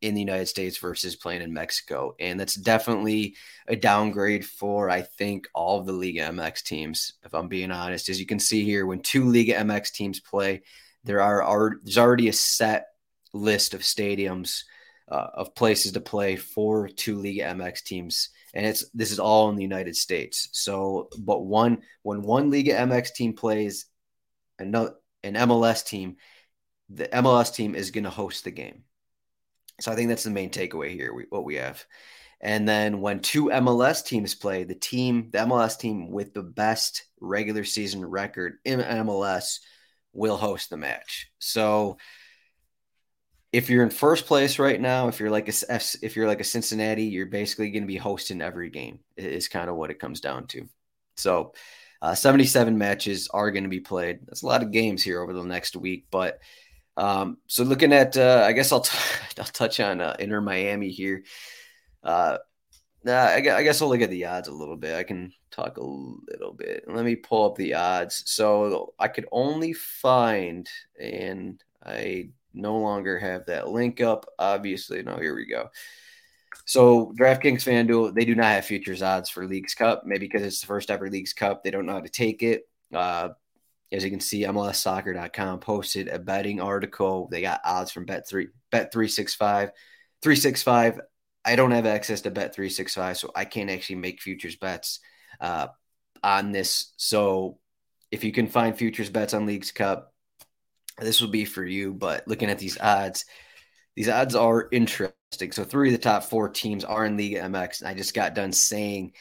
in 0.03 0.15
the 0.15 0.21
United 0.21 0.47
States 0.47 0.79
versus 0.79 1.17
playing 1.17 1.43
in 1.43 1.53
Mexico. 1.53 2.15
And 2.19 2.39
that's 2.39 2.55
definitely 2.55 3.37
a 3.67 3.77
downgrade 3.77 4.47
for 4.47 4.89
I 4.89 5.03
think 5.03 5.49
all 5.55 5.81
of 5.81 5.87
the 5.87 5.93
Liga 5.93 6.21
MX 6.21 6.63
teams, 6.63 7.13
if 7.25 7.35
I'm 7.35 7.49
being 7.49 7.71
honest. 7.71 8.09
As 8.09 8.19
you 8.19 8.27
can 8.27 8.41
see 8.41 8.65
here, 8.65 8.87
when 8.87 9.01
two 9.01 9.31
Liga 9.31 9.55
MX 9.55 9.93
teams 9.93 10.21
play, 10.21 10.63
there 11.05 11.21
are, 11.21 11.75
there's 11.83 11.99
already 11.99 12.29
a 12.29 12.33
set 12.33 12.87
list 13.33 13.75
of 13.75 13.83
stadiums 13.83 14.63
uh, 15.09 15.29
of 15.35 15.55
places 15.55 15.93
to 15.93 16.01
play 16.01 16.37
for 16.37 16.89
two 16.89 17.17
Liga 17.17 17.43
MX 17.43 17.83
teams 17.83 18.29
and 18.55 18.67
it's 18.67 18.89
this 18.91 19.13
is 19.13 19.19
all 19.19 19.49
in 19.51 19.57
the 19.57 19.63
United 19.63 19.97
States. 19.97 20.49
So, 20.53 21.09
but 21.19 21.45
one 21.45 21.83
when 22.03 22.23
one 22.23 22.51
Liga 22.51 22.73
MX 22.73 23.13
team 23.15 23.33
plays 23.35 23.87
another 24.59 24.95
an 25.23 25.35
MLS 25.35 25.85
team, 25.85 26.17
the 26.89 27.07
MLS 27.09 27.55
team 27.55 27.75
is 27.75 27.91
going 27.91 28.05
to 28.05 28.11
host 28.11 28.45
the 28.45 28.51
game. 28.51 28.85
So 29.81 29.91
I 29.91 29.95
think 29.97 30.09
that's 30.09 30.25
the 30.25 30.31
main 30.31 30.51
takeaway 30.51 30.91
here. 30.91 31.13
We, 31.13 31.27
what 31.31 31.45
we 31.45 31.57
have, 31.57 31.85
and 32.41 32.67
then 32.67 33.01
when 33.01 33.21
two 33.21 33.47
MLS 33.47 34.05
teams 34.05 34.35
play, 34.35 34.65
the 34.65 34.75
team, 34.75 35.29
the 35.31 35.39
MLS 35.39 35.79
team 35.79 36.11
with 36.11 36.33
the 36.33 36.43
best 36.43 37.05
regular 37.21 37.65
season 37.65 38.05
record 38.05 38.59
in 38.65 38.81
MLS 38.81 39.59
will 40.13 40.37
host 40.37 40.71
the 40.71 40.77
match. 40.77 41.31
So 41.39 41.99
if 43.53 43.69
you're 43.69 43.83
in 43.83 43.91
first 43.91 44.27
place 44.27 44.59
right 44.59 44.81
now, 44.81 45.09
if 45.09 45.21
you're 45.21 45.31
like 45.31 45.49
a 45.49 45.81
if 46.03 46.17
you're 46.17 46.29
like 46.29 46.41
a 46.41 46.45
Cincinnati, 46.45 47.05
you're 47.05 47.27
basically 47.27 47.71
going 47.71 47.83
to 47.83 47.89
be 47.89 47.97
hosting 47.97 48.41
every 48.41 48.71
game. 48.71 49.01
Is 49.17 49.49
kind 49.49 49.69
of 49.69 49.77
what 49.77 49.91
it 49.91 49.99
comes 49.99 50.21
down 50.21 50.47
to. 50.49 50.69
So, 51.17 51.53
uh, 52.01 52.15
77 52.15 52.79
matches 52.79 53.29
are 53.35 53.51
going 53.51 53.65
to 53.65 53.69
be 53.69 53.81
played. 53.81 54.21
That's 54.27 54.43
a 54.43 54.47
lot 54.47 54.63
of 54.63 54.71
games 54.71 55.03
here 55.03 55.21
over 55.21 55.35
the 55.35 55.43
next 55.43 55.77
week. 55.77 56.07
But 56.11 56.39
um, 57.01 57.39
so 57.47 57.65
looking 57.65 57.95
at, 57.95 58.15
uh, 58.19 58.45
I 58.47 58.53
guess 58.53 58.73
I'll 58.73 58.83
t- 58.83 58.99
I'll 59.39 59.47
touch 59.47 59.81
on 59.81 60.03
uh, 60.03 60.17
Inter 60.19 60.43
Miami 60.43 60.91
here. 60.91 61.25
Uh, 62.03 62.37
nah, 63.05 63.25
I, 63.25 63.37
I 63.37 63.63
guess 63.63 63.81
I'll 63.81 63.89
look 63.89 64.03
at 64.03 64.11
the 64.11 64.27
odds 64.27 64.49
a 64.49 64.53
little 64.53 64.77
bit. 64.77 64.95
I 64.95 65.03
can 65.03 65.33
talk 65.51 65.79
a 65.79 65.83
little 65.83 66.53
bit. 66.53 66.85
Let 66.87 67.07
me 67.07 67.17
pull 67.17 67.47
up 67.47 67.57
the 67.57 67.73
odds. 67.73 68.23
So 68.27 68.93
I 68.99 69.09
could 69.09 69.27
only 69.33 69.73
find, 69.73 70.69
and 71.01 71.59
I 71.83 72.31
no 72.53 72.77
longer 72.77 73.19
have 73.19 73.47
that 73.47 73.69
link 73.69 74.03
up. 74.03 74.27
Obviously, 74.39 75.03
no, 75.03 75.17
here 75.17 75.35
we 75.35 75.47
go. 75.47 75.71
So 76.67 77.15
DraftKings 77.19 77.65
FanDuel, 77.65 78.15
they 78.15 78.27
do 78.27 78.35
not 78.35 78.45
have 78.45 78.67
futures 78.67 79.01
odds 79.01 79.31
for 79.31 79.47
Leagues 79.47 79.75
Cup, 79.75 80.03
maybe 80.05 80.27
because 80.27 80.43
it's 80.43 80.61
the 80.61 80.67
first 80.67 80.91
ever 80.91 81.09
Leagues 81.09 81.33
Cup. 81.33 81.65
They 81.65 81.71
don't 81.71 81.87
know 81.87 81.95
how 81.95 82.01
to 82.01 82.11
take 82.11 82.43
it. 82.43 82.69
Uh, 82.95 83.31
as 83.93 84.05
you 84.05 84.11
can 84.11 84.21
see, 84.21 84.43
MLSsoccer.com 84.43 85.61
posted 85.61 86.09
a 86.09 86.19
betting 86.19 86.61
article. 86.61 87.29
They 87.31 87.43
got 87.43 87.61
odds 87.65 87.91
from 87.91 88.05
Bet 88.05 88.29
three, 88.29 88.49
Bet 88.71 88.93
three 88.93 89.09
six 89.09 89.35
five, 89.35 89.71
three 90.23 90.37
six 90.37 90.63
five. 90.63 91.01
I 91.45 91.57
don't 91.57 91.71
have 91.71 91.87
access 91.87 92.21
to 92.23 92.31
Bet 92.31 92.55
three 92.55 92.71
six 92.71 92.95
five, 92.95 93.17
so 93.17 93.31
I 93.35 93.45
can't 93.45 93.71
actually 93.71 93.97
make 93.97 94.21
futures 94.21 94.57
bets. 94.57 95.01
Uh, 95.41 95.69
on 96.23 96.53
this. 96.53 96.93
So 96.97 97.59
if 98.11 98.25
you 98.25 98.33
can 98.33 98.47
find 98.49 98.77
futures 98.77 99.11
bets 99.11 99.35
on 99.35 99.47
Leagues 99.47 99.73
Cup, 99.73 100.13
this 100.99 101.21
will 101.21 101.29
be 101.29 101.45
for 101.45 101.65
you. 101.65 101.95
But 101.95 102.27
looking 102.27 102.51
at 102.51 102.59
these 102.59 102.79
odds, 102.81 103.25
these 103.97 104.09
odds 104.09 104.35
are 104.35 104.69
interesting. 104.71 105.53
So 105.53 105.65
three 105.65 105.89
of 105.89 105.93
the 105.93 105.99
top 105.99 106.25
four 106.25 106.49
teams 106.49 106.85
are 106.85 107.05
in 107.05 107.17
Liga 107.17 107.41
MX. 107.41 107.81
And 107.81 107.89
I 107.89 107.95
just 107.95 108.15
got 108.15 108.35
done 108.35 108.53
saying 108.53 109.13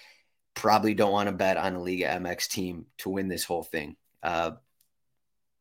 probably 0.55 0.93
don't 0.93 1.11
want 1.11 1.29
to 1.29 1.35
bet 1.35 1.57
on 1.57 1.75
a 1.75 1.81
Liga 1.81 2.05
MX 2.05 2.47
team 2.49 2.85
to 2.99 3.09
win 3.09 3.27
this 3.27 3.43
whole 3.43 3.63
thing. 3.63 3.95
Uh, 4.23 4.51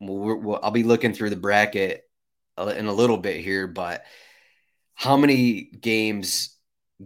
we'll, 0.01 0.37
we'll, 0.37 0.61
I'll 0.63 0.71
be 0.71 0.83
looking 0.83 1.13
through 1.13 1.31
the 1.31 1.37
bracket 1.37 2.05
in 2.59 2.87
a 2.87 2.93
little 2.93 3.19
bit 3.19 3.41
here, 3.41 3.67
but 3.67 4.05
how 4.95 5.17
many 5.17 5.63
games, 5.63 6.57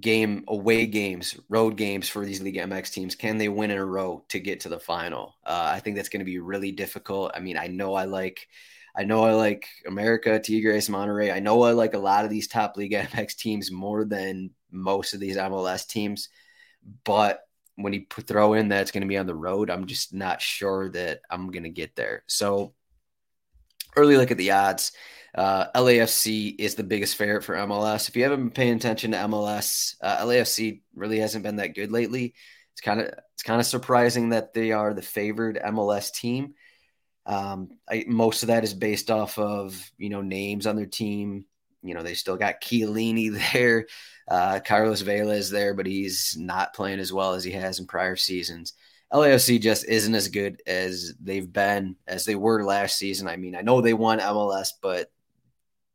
game 0.00 0.44
away 0.49 0.87
games, 0.87 1.38
road 1.49 1.76
games 1.76 2.09
for 2.09 2.25
these 2.25 2.40
League 2.40 2.56
MX 2.56 2.90
teams 2.90 3.14
can 3.14 3.37
they 3.37 3.49
win 3.49 3.71
in 3.71 3.78
a 3.78 3.85
row 3.85 4.25
to 4.30 4.40
get 4.40 4.61
to 4.61 4.68
the 4.68 4.80
final? 4.80 5.35
Uh, 5.44 5.71
I 5.75 5.80
think 5.80 5.97
that's 5.97 6.09
going 6.09 6.21
to 6.21 6.25
be 6.25 6.38
really 6.38 6.73
difficult. 6.73 7.32
I 7.35 7.40
mean, 7.40 7.59
I 7.59 7.66
know 7.66 7.94
I 7.94 8.04
like. 8.04 8.49
I 8.94 9.04
know 9.04 9.25
I 9.25 9.32
like 9.32 9.66
America, 9.87 10.38
Tigres, 10.38 10.90
Monterrey. 10.90 11.32
I 11.32 11.40
know 11.40 11.62
I 11.62 11.73
like 11.73 11.94
a 11.94 11.99
lot 11.99 12.26
of 12.26 12.30
these 12.30 12.47
top 12.47 12.76
League 12.76 12.92
MX 12.92 13.37
teams 13.37 13.71
more 13.71 14.04
than 14.04 14.50
most 14.71 15.14
of 15.14 15.21
these 15.21 15.37
MLS 15.37 15.87
teams. 15.87 16.28
But 17.04 17.40
when 17.76 17.93
you 17.93 18.05
throw 18.11 18.55
in 18.55 18.69
that 18.69 18.83
it's 18.83 18.91
going 18.91 19.02
to 19.02 19.09
be 19.09 19.19
on 19.19 19.26
the 19.26 19.35
road, 19.35 19.71
I'm 19.71 19.87
just 19.87 20.12
not 20.12 20.41
sure 20.41 20.91
that 20.91 21.21
I'm 21.31 21.50
going 21.50 21.62
to 21.64 21.71
get 21.71 21.97
there. 21.97 22.23
So 22.26 22.75
early 23.97 24.17
look 24.17 24.31
at 24.31 24.38
the 24.38 24.52
odds. 24.52 24.93
Uh, 25.35 25.67
LAFC 25.75 26.55
is 26.59 26.75
the 26.75 26.83
biggest 26.83 27.17
favorite 27.17 27.45
for 27.45 27.55
MLS. 27.55 28.09
If 28.09 28.17
you 28.17 28.25
haven't 28.25 28.41
been 28.41 28.50
paying 28.50 28.76
attention 28.76 29.12
to 29.12 29.19
MLS, 29.19 29.97
uh, 30.02 30.19
LAFC 30.19 30.83
really 30.95 31.19
hasn't 31.19 31.45
been 31.45 31.57
that 31.57 31.75
good 31.75 31.91
lately. 31.91 32.35
It's 32.73 32.81
kind 32.83 33.00
of 33.00 33.09
it's 33.35 33.43
kind 33.43 33.61
of 33.61 33.67
surprising 33.67 34.31
that 34.31 34.52
they 34.52 34.73
are 34.73 34.93
the 34.93 35.02
favored 35.02 35.59
MLS 35.64 36.12
team. 36.12 36.55
Um, 37.25 37.71
I, 37.88 38.05
most 38.07 38.43
of 38.43 38.49
that 38.49 38.64
is 38.64 38.75
based 38.75 39.11
off 39.11 39.38
of 39.38 39.91
you 39.97 40.11
know 40.11 40.23
names 40.23 40.67
on 40.67 40.76
their 40.76 40.87
team. 40.87 41.47
You 41.83 41.95
know 41.95 42.03
they 42.03 42.15
still 42.15 42.37
got 42.37 42.61
Chiellini 42.61 43.39
there, 43.53 43.87
uh, 44.29 44.61
Carlos 44.65 45.01
Vela 45.01 45.35
is 45.35 45.51
there, 45.51 45.75
but 45.75 45.87
he's 45.87 46.37
not 46.39 46.75
playing 46.75 47.01
as 47.01 47.12
well 47.12 47.35
as 47.35 47.45
he 47.45 47.53
has 47.53 47.79
in 47.79 47.87
prior 47.87 48.17
seasons. 48.17 48.75
LAFC 49.12 49.61
just 49.61 49.85
isn't 49.85 50.15
as 50.15 50.29
good 50.29 50.62
as 50.67 51.15
they've 51.21 51.53
been 51.53 51.97
as 52.07 52.25
they 52.25 52.35
were 52.35 52.65
last 52.65 52.97
season. 52.97 53.29
I 53.29 53.37
mean, 53.37 53.55
I 53.55 53.61
know 53.61 53.81
they 53.81 53.93
won 53.93 54.21
MLS, 54.21 54.69
but 54.81 55.11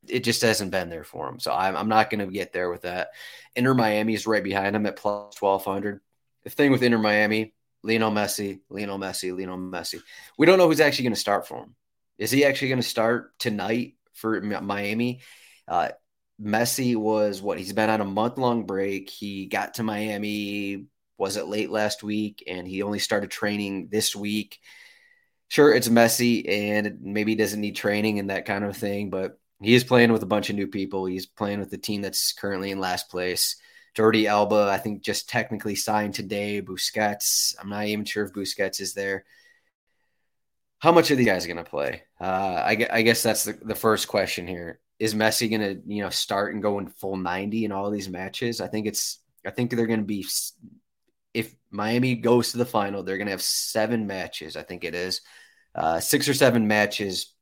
it 0.07 0.23
just 0.23 0.41
hasn't 0.43 0.71
been 0.71 0.89
there 0.89 1.03
for 1.03 1.25
them. 1.25 1.39
So 1.39 1.51
I'm, 1.51 1.75
I'm 1.75 1.89
not 1.89 2.09
going 2.09 2.25
to 2.25 2.31
get 2.31 2.53
there 2.53 2.69
with 2.69 2.83
that. 2.83 3.09
Inter 3.55 3.73
Miami 3.73 4.13
is 4.13 4.27
right 4.27 4.43
behind 4.43 4.75
them 4.75 4.85
at 4.85 4.97
plus 4.97 5.41
1200. 5.41 5.99
The 6.43 6.49
thing 6.51 6.71
with 6.71 6.83
Inter 6.83 6.99
Miami, 6.99 7.53
Lionel 7.81 8.11
Messi, 8.11 8.59
Lionel 8.69 8.99
Messi, 8.99 9.35
Lionel 9.35 9.57
Messi. 9.57 10.01
We 10.37 10.45
don't 10.45 10.59
know 10.59 10.67
who's 10.67 10.79
actually 10.79 11.03
going 11.03 11.15
to 11.15 11.19
start 11.19 11.47
for 11.47 11.57
him. 11.57 11.75
Is 12.19 12.31
he 12.31 12.45
actually 12.45 12.69
going 12.69 12.81
to 12.81 12.87
start 12.87 13.37
tonight 13.39 13.95
for 14.13 14.39
Miami? 14.41 15.21
Uh, 15.67 15.89
Messi 16.41 16.95
was 16.95 17.41
what 17.41 17.57
he's 17.57 17.73
been 17.73 17.89
on 17.89 18.01
a 18.01 18.05
month 18.05 18.37
long 18.37 18.65
break. 18.65 19.09
He 19.09 19.47
got 19.47 19.75
to 19.75 19.83
Miami, 19.83 20.85
was 21.17 21.37
it 21.37 21.47
late 21.47 21.69
last 21.69 22.03
week, 22.03 22.43
and 22.47 22.67
he 22.67 22.83
only 22.83 22.99
started 22.99 23.31
training 23.31 23.89
this 23.91 24.15
week. 24.15 24.59
Sure, 25.49 25.73
it's 25.73 25.87
Messi 25.87 26.47
and 26.49 26.99
maybe 27.01 27.31
he 27.31 27.35
doesn't 27.35 27.61
need 27.61 27.75
training 27.75 28.19
and 28.19 28.29
that 28.29 28.45
kind 28.45 28.63
of 28.63 28.77
thing, 28.77 29.09
but 29.09 29.39
he 29.61 29.73
is 29.73 29.83
playing 29.83 30.11
with 30.11 30.21
a 30.23 30.27
bunch 30.27 30.49
of 30.49 30.55
new 30.55 30.67
people. 30.67 31.05
He's 31.05 31.25
playing 31.25 31.59
with 31.59 31.71
the 31.71 31.77
team 31.77 32.01
that's 32.01 32.33
currently 32.33 32.71
in 32.71 32.79
last 32.79 33.09
place. 33.09 33.55
Jordi 33.95 34.27
Alba, 34.27 34.69
I 34.71 34.77
think, 34.77 35.01
just 35.01 35.27
technically 35.27 35.73
signed 35.73 36.13
today. 36.13 36.61
Busquets, 36.61 37.55
I'm 37.59 37.69
not 37.69 37.85
even 37.85 38.05
sure 38.05 38.25
if 38.25 38.33
Busquets 38.33 38.79
is 38.79 38.93
there. 38.93 39.25
How 40.79 40.91
much 40.91 41.09
are 41.09 41.15
these 41.15 41.25
guys 41.25 41.47
going 41.47 41.57
to 41.57 41.63
play? 41.63 42.03
Uh, 42.21 42.23
I, 42.63 42.87
I, 42.91 43.01
guess 43.01 43.23
that's 43.23 43.45
the, 43.45 43.53
the 43.53 43.73
first 43.73 44.07
question 44.07 44.45
here. 44.45 44.79
Is 44.99 45.13
Messi 45.13 45.49
going 45.49 45.61
to, 45.61 45.81
you 45.85 46.01
know, 46.01 46.09
start 46.09 46.53
and 46.53 46.61
go 46.61 46.79
in 46.79 46.87
full 46.87 47.17
90 47.17 47.65
in 47.65 47.71
all 47.71 47.91
these 47.91 48.09
matches? 48.09 48.61
I 48.61 48.67
think 48.67 48.87
it's, 48.87 49.19
I 49.45 49.51
think 49.51 49.71
they're 49.71 49.87
going 49.87 49.99
to 49.99 50.05
be, 50.05 50.25
if 51.33 51.53
Miami 51.69 52.15
goes 52.15 52.51
to 52.51 52.57
the 52.57 52.65
final, 52.65 53.03
they're 53.03 53.17
going 53.17 53.27
to 53.27 53.31
have 53.31 53.41
seven 53.41 54.07
matches. 54.07 54.55
I 54.55 54.63
think 54.63 54.83
it 54.83 54.95
is 54.95 55.21
uh, 55.75 55.99
six 55.99 56.27
or 56.27 56.33
seven 56.33 56.67
matches 56.67 57.33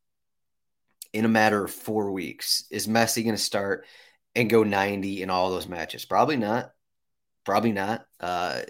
in 1.13 1.23
a 1.23 1.29
matter 1.29 1.63
of 1.63 1.71
four 1.71 2.11
weeks. 2.11 2.65
Is 2.69 2.87
Messi 2.87 3.23
going 3.23 3.35
to 3.35 3.41
start 3.41 3.85
and 4.35 4.49
go 4.49 4.63
90 4.63 5.21
in 5.21 5.29
all 5.29 5.49
those 5.49 5.67
matches? 5.67 6.03
Probably 6.03 6.35
not. 6.35 6.71
Probably 7.45 7.71
not. 7.71 8.05
Uh, 8.19 8.61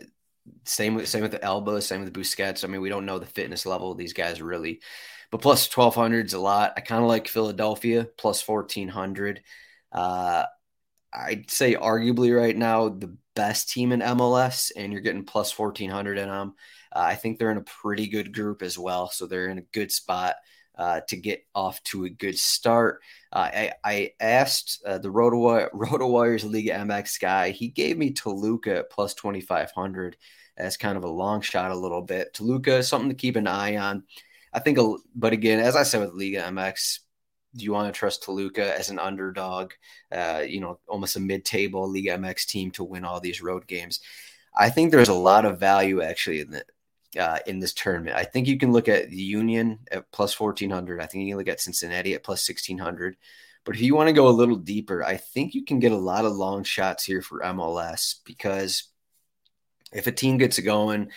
same 0.64 0.96
with 0.96 1.08
same 1.08 1.24
with 1.24 1.32
the 1.32 1.44
Alba, 1.44 1.82
same 1.82 2.04
with 2.04 2.14
the 2.14 2.20
Busquets. 2.20 2.64
I 2.64 2.68
mean, 2.68 2.82
we 2.82 2.90
don't 2.90 3.06
know 3.06 3.18
the 3.18 3.26
fitness 3.26 3.66
level 3.66 3.92
of 3.92 3.98
these 3.98 4.14
guys 4.14 4.42
really, 4.42 4.82
but 5.32 5.42
plus 5.42 5.68
1200 5.76 6.28
is 6.28 6.34
a 6.34 6.40
lot. 6.40 6.74
I 6.78 6.82
kind 6.82 7.02
of 7.02 7.08
like 7.08 7.28
Philadelphia 7.28 8.08
plus 8.18 8.48
1400. 8.48 9.42
Uh, 9.92 10.46
I'd 11.14 11.50
say 11.50 11.76
arguably 11.76 12.38
right 12.38 12.56
now 12.56 12.90
the 12.90 13.16
best 13.36 13.70
team 13.70 13.92
in 13.92 14.00
MLS, 14.02 14.72
and 14.76 14.92
you're 14.92 15.02
getting 15.02 15.24
plus 15.24 15.58
1400 15.58 16.18
in 16.18 16.30
them. 16.30 16.56
Uh, 16.94 17.00
I 17.00 17.16
think 17.16 17.38
they're 17.38 17.52
in 17.52 17.58
a 17.58 17.62
pretty 17.62 18.08
good 18.08 18.34
group 18.34 18.62
as 18.62 18.78
well, 18.78 19.10
so 19.10 19.26
they're 19.26 19.50
in 19.50 19.58
a 19.58 19.74
good 19.74 19.92
spot 19.92 20.36
uh, 20.78 21.02
to 21.08 21.16
get 21.16 21.46
off 21.54 21.82
to 21.84 22.06
a 22.06 22.10
good 22.10 22.38
start. 22.38 23.02
Uh, 23.32 23.50
I, 23.54 23.72
I, 23.84 24.12
asked 24.20 24.82
uh, 24.86 24.98
the 24.98 25.10
RotoWire, 25.10 25.72
RotoWire's 25.74 26.44
League 26.44 26.70
MX 26.70 27.20
guy. 27.20 27.52
He 27.52 27.70
gave 27.70 27.98
me 27.98 28.12
Toluca 28.12 28.80
at 28.80 28.90
plus 28.90 29.14
2,500 29.14 30.18
as 30.58 30.78
kind 30.78 30.98
of 30.98 31.04
a 31.04 31.10
long 31.10 31.42
shot 31.42 31.72
a 31.72 31.76
little 31.78 32.02
bit. 32.02 32.34
Toluca 32.34 32.84
something 32.84 33.10
to 33.10 33.16
keep 33.16 33.36
an 33.36 33.48
eye 33.48 33.78
on. 33.78 34.04
I 34.56 34.60
think, 34.60 34.80
but 35.14 35.34
again, 35.34 35.60
as 35.60 35.76
I 35.76 35.84
said 35.84 36.00
with 36.00 36.14
Liga 36.14 36.44
MX, 36.44 37.00
do 37.58 37.66
you 37.66 37.74
want 37.74 37.94
to 37.94 37.98
trust 37.98 38.24
Toluca 38.24 38.78
as 38.80 38.90
an 38.90 39.00
underdog, 39.00 39.74
uh, 40.14 40.44
you 40.48 40.62
know, 40.62 40.80
almost 40.88 41.18
a 41.18 41.20
mid-table 41.20 41.92
Liga 41.92 42.12
MX 42.12 42.46
team 42.46 42.72
to 42.72 42.84
win 42.86 43.04
all 43.04 43.20
these 43.20 43.42
road 43.42 43.68
games? 43.68 44.00
I 44.58 44.70
think 44.70 44.92
there's 44.92 45.10
a 45.10 45.14
lot 45.14 45.44
of 45.44 45.60
value 45.60 46.02
actually 46.02 46.40
in 46.40 46.52
the, 46.52 46.64
uh, 47.22 47.40
in 47.46 47.60
this 47.60 47.74
tournament. 47.74 48.16
I 48.16 48.24
think 48.24 48.48
you 48.48 48.58
can 48.58 48.72
look 48.72 48.88
at 48.88 49.10
the 49.10 49.18
Union 49.18 49.80
at 49.92 50.10
plus 50.14 50.40
1400. 50.40 51.02
I 51.02 51.06
think 51.06 51.26
you 51.26 51.32
can 51.32 51.38
look 51.38 51.50
at 51.50 51.60
Cincinnati 51.60 52.14
at 52.14 52.24
plus 52.24 52.48
1600. 52.48 53.18
But 53.66 53.76
if 53.76 53.82
you 53.82 53.94
want 53.94 54.08
to 54.08 54.14
go 54.14 54.30
a 54.30 54.30
little 54.30 54.56
deeper, 54.56 55.04
I 55.04 55.18
think 55.18 55.54
you 55.54 55.66
can 55.66 55.80
get 55.80 55.92
a 55.92 55.98
lot 55.98 56.24
of 56.24 56.32
long 56.32 56.64
shots 56.64 57.04
here 57.04 57.22
for 57.22 57.42
MLS 57.42 58.16
because 58.24 58.84
if 59.92 60.08
a 60.08 60.14
team 60.14 60.38
gets 60.38 60.60
going 60.60 61.12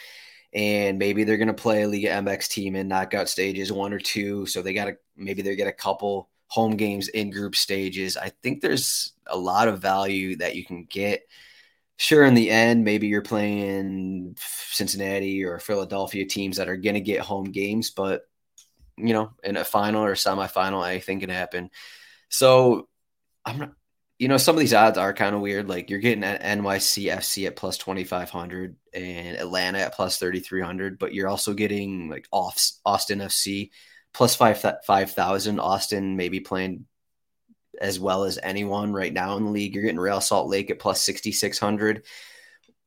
and 0.52 0.99
maybe 0.99 1.25
they're 1.25 1.37
going 1.37 1.49
to 1.49 1.55
play 1.55 1.83
a 1.83 1.88
Liga 1.88 2.09
MX 2.09 2.49
team 2.49 2.76
in 2.76 2.88
knockout 2.88 3.28
stages 3.28 3.73
one 3.73 3.93
or 3.93 3.99
two, 3.99 4.47
so 4.47 4.62
they 4.62 4.73
got 4.73 4.87
to 4.87 4.97
maybe 5.17 5.43
they 5.43 5.57
get 5.57 5.69
a 5.69 5.73
couple 5.73 6.28
home 6.49 6.76
games 6.76 7.09
in 7.09 7.31
group 7.31 7.55
stages. 7.55 8.17
I 8.17 8.31
think 8.43 8.61
there's 8.61 9.12
a 9.26 9.37
lot 9.37 9.69
of 9.69 9.81
value 9.81 10.37
that 10.37 10.57
you 10.57 10.64
can 10.64 10.85
get. 10.85 11.26
Sure 11.99 12.25
in 12.25 12.35
the 12.35 12.49
end 12.49 12.85
maybe 12.85 13.09
you're 13.09 13.23
playing 13.23 14.37
cincinnati 14.38 15.45
or 15.45 15.59
philadelphia 15.59 16.25
teams 16.25 16.57
that 16.57 16.69
are 16.69 16.76
going 16.76 16.95
to 16.95 17.00
get 17.00 17.21
home 17.21 17.50
games 17.50 17.90
but 17.90 18.23
you 18.97 19.12
know 19.12 19.33
in 19.43 19.57
a 19.57 19.64
final 19.64 20.05
or 20.05 20.14
semifinal 20.14 20.88
anything 20.88 21.19
can 21.19 21.31
happen. 21.31 21.71
So 22.28 22.88
i'm 23.45 23.59
not 23.59 23.73
you 24.18 24.28
know 24.28 24.37
some 24.37 24.56
of 24.56 24.60
these 24.60 24.75
odds 24.75 24.98
are 24.98 25.12
kind 25.12 25.34
of 25.34 25.40
weird 25.40 25.68
like 25.68 25.90
you're 25.90 26.00
getting 26.00 26.25
at 26.25 26.42
nycfc 26.42 27.46
at 27.46 27.56
plus 27.56 27.78
2500 27.78 28.76
and 28.92 29.37
atlanta 29.37 29.78
at 29.78 29.94
plus 29.94 30.18
3300 30.18 30.98
but 30.98 31.14
you're 31.14 31.28
also 31.28 31.54
getting 31.54 32.08
like 32.08 32.26
off 32.32 32.60
austin 32.84 33.20
fc 33.20 33.70
plus 34.12 34.34
5 34.34 34.64
5000 34.84 35.60
austin 35.60 36.16
maybe 36.16 36.40
playing 36.40 36.84
as 37.80 37.98
well 37.98 38.25
as 38.25 38.38
anyone 38.42 38.92
right 38.92 39.12
now 39.12 39.37
in 39.37 39.44
the 39.44 39.50
league. 39.50 39.75
You're 39.75 39.84
getting 39.84 40.00
Real 40.00 40.20
Salt 40.20 40.48
Lake 40.48 40.70
at 40.70 40.78
plus 40.78 41.02
6,600, 41.02 42.04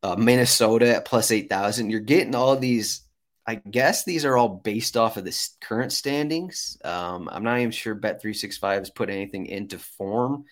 uh, 0.03 0.15
Minnesota 0.15 0.95
at 0.95 1.05
plus 1.05 1.31
8,000. 1.31 1.89
You're 1.89 1.99
getting 1.99 2.35
all 2.35 2.55
these. 2.55 3.01
I 3.45 3.55
guess 3.55 4.05
these 4.05 4.23
are 4.23 4.37
all 4.37 4.49
based 4.49 4.95
off 4.95 5.17
of 5.17 5.25
the 5.25 5.49
current 5.61 5.91
standings. 5.91 6.77
Um, 6.83 7.27
I'm 7.31 7.43
not 7.43 7.57
even 7.57 7.71
sure 7.71 7.95
Bet365 7.95 8.77
has 8.77 8.89
put 8.91 9.09
anything 9.09 9.47
into 9.47 9.79
form. 9.79 10.45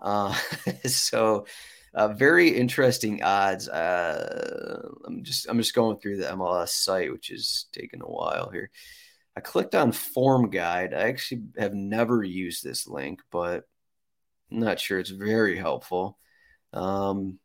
Uh, 0.00 0.34
so, 0.86 1.46
uh, 1.94 2.08
very 2.08 2.50
interesting 2.50 3.22
odds. 3.22 3.68
Uh, 3.68 4.88
I'm 5.06 5.24
just 5.24 5.48
I'm 5.48 5.58
just 5.58 5.74
going 5.74 5.98
through 5.98 6.18
the 6.18 6.26
MLS 6.26 6.68
site, 6.68 7.12
which 7.12 7.30
is 7.30 7.66
taking 7.72 8.02
a 8.02 8.06
while 8.06 8.50
here. 8.50 8.70
I 9.36 9.40
clicked 9.40 9.74
on 9.74 9.92
form 9.92 10.50
guide. 10.50 10.94
I 10.94 11.08
actually 11.08 11.42
have 11.58 11.74
never 11.74 12.22
used 12.22 12.64
this 12.64 12.86
link, 12.86 13.20
but 13.30 13.64
I'm 14.50 14.60
not 14.60 14.80
sure 14.80 14.98
it's 14.98 15.10
very 15.10 15.56
helpful. 15.56 16.18
Um, 16.72 17.38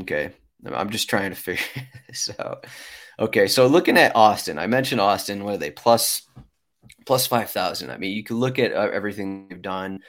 okay. 0.00 0.32
I'm 0.66 0.90
just 0.90 1.08
trying 1.08 1.30
to 1.30 1.36
figure 1.40 1.64
this 2.06 2.30
out. 2.38 2.66
Okay, 3.18 3.48
so 3.48 3.66
looking 3.66 3.96
at 3.96 4.14
Austin, 4.14 4.58
I 4.58 4.66
mentioned 4.66 5.00
Austin. 5.00 5.44
What 5.44 5.54
are 5.54 5.58
they 5.58 5.70
plus 5.70 6.22
plus 7.06 7.26
five 7.26 7.50
thousand? 7.50 7.90
I 7.90 7.98
mean, 7.98 8.16
you 8.16 8.22
can 8.22 8.36
look 8.36 8.58
at 8.58 8.72
uh, 8.72 8.90
everything 8.92 9.48
they've 9.48 9.62
done. 9.62 10.00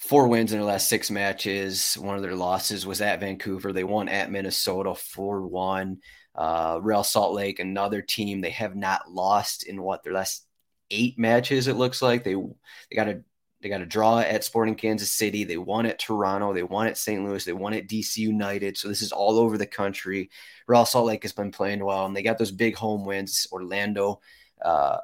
Four 0.00 0.28
wins 0.28 0.52
in 0.52 0.58
their 0.58 0.66
last 0.66 0.88
six 0.88 1.10
matches. 1.10 1.94
One 1.94 2.16
of 2.16 2.22
their 2.22 2.34
losses 2.34 2.86
was 2.86 3.00
at 3.00 3.20
Vancouver. 3.20 3.72
They 3.72 3.84
won 3.84 4.08
at 4.08 4.30
Minnesota 4.30 4.94
four 4.94 5.46
one. 5.46 5.98
Uh, 6.34 6.78
Real 6.82 7.04
Salt 7.04 7.34
Lake, 7.34 7.58
another 7.58 8.00
team 8.00 8.40
they 8.40 8.50
have 8.50 8.74
not 8.74 9.10
lost 9.10 9.64
in 9.64 9.82
what 9.82 10.02
their 10.02 10.14
last 10.14 10.46
eight 10.90 11.18
matches. 11.18 11.68
It 11.68 11.76
looks 11.76 12.00
like 12.00 12.24
they 12.24 12.34
they 12.34 12.96
got 12.96 13.08
a 13.08 13.22
they 13.60 13.68
got 13.68 13.82
a 13.82 13.86
draw 13.86 14.20
at 14.20 14.42
Sporting 14.42 14.74
Kansas 14.74 15.12
City. 15.12 15.44
They 15.44 15.58
won 15.58 15.84
at 15.84 15.98
Toronto. 15.98 16.54
They 16.54 16.62
won 16.62 16.86
at 16.86 16.96
St. 16.96 17.22
Louis. 17.22 17.44
They 17.44 17.52
won 17.52 17.74
at 17.74 17.88
DC 17.88 18.16
United. 18.16 18.78
So 18.78 18.88
this 18.88 19.02
is 19.02 19.12
all 19.12 19.38
over 19.38 19.58
the 19.58 19.66
country. 19.66 20.30
Real 20.66 20.86
Salt 20.86 21.06
Lake 21.06 21.22
has 21.24 21.32
been 21.32 21.50
playing 21.50 21.84
well, 21.84 22.06
and 22.06 22.16
they 22.16 22.22
got 22.22 22.38
those 22.38 22.52
big 22.52 22.74
home 22.74 23.04
wins. 23.04 23.46
Orlando, 23.52 24.20
uh, 24.64 24.98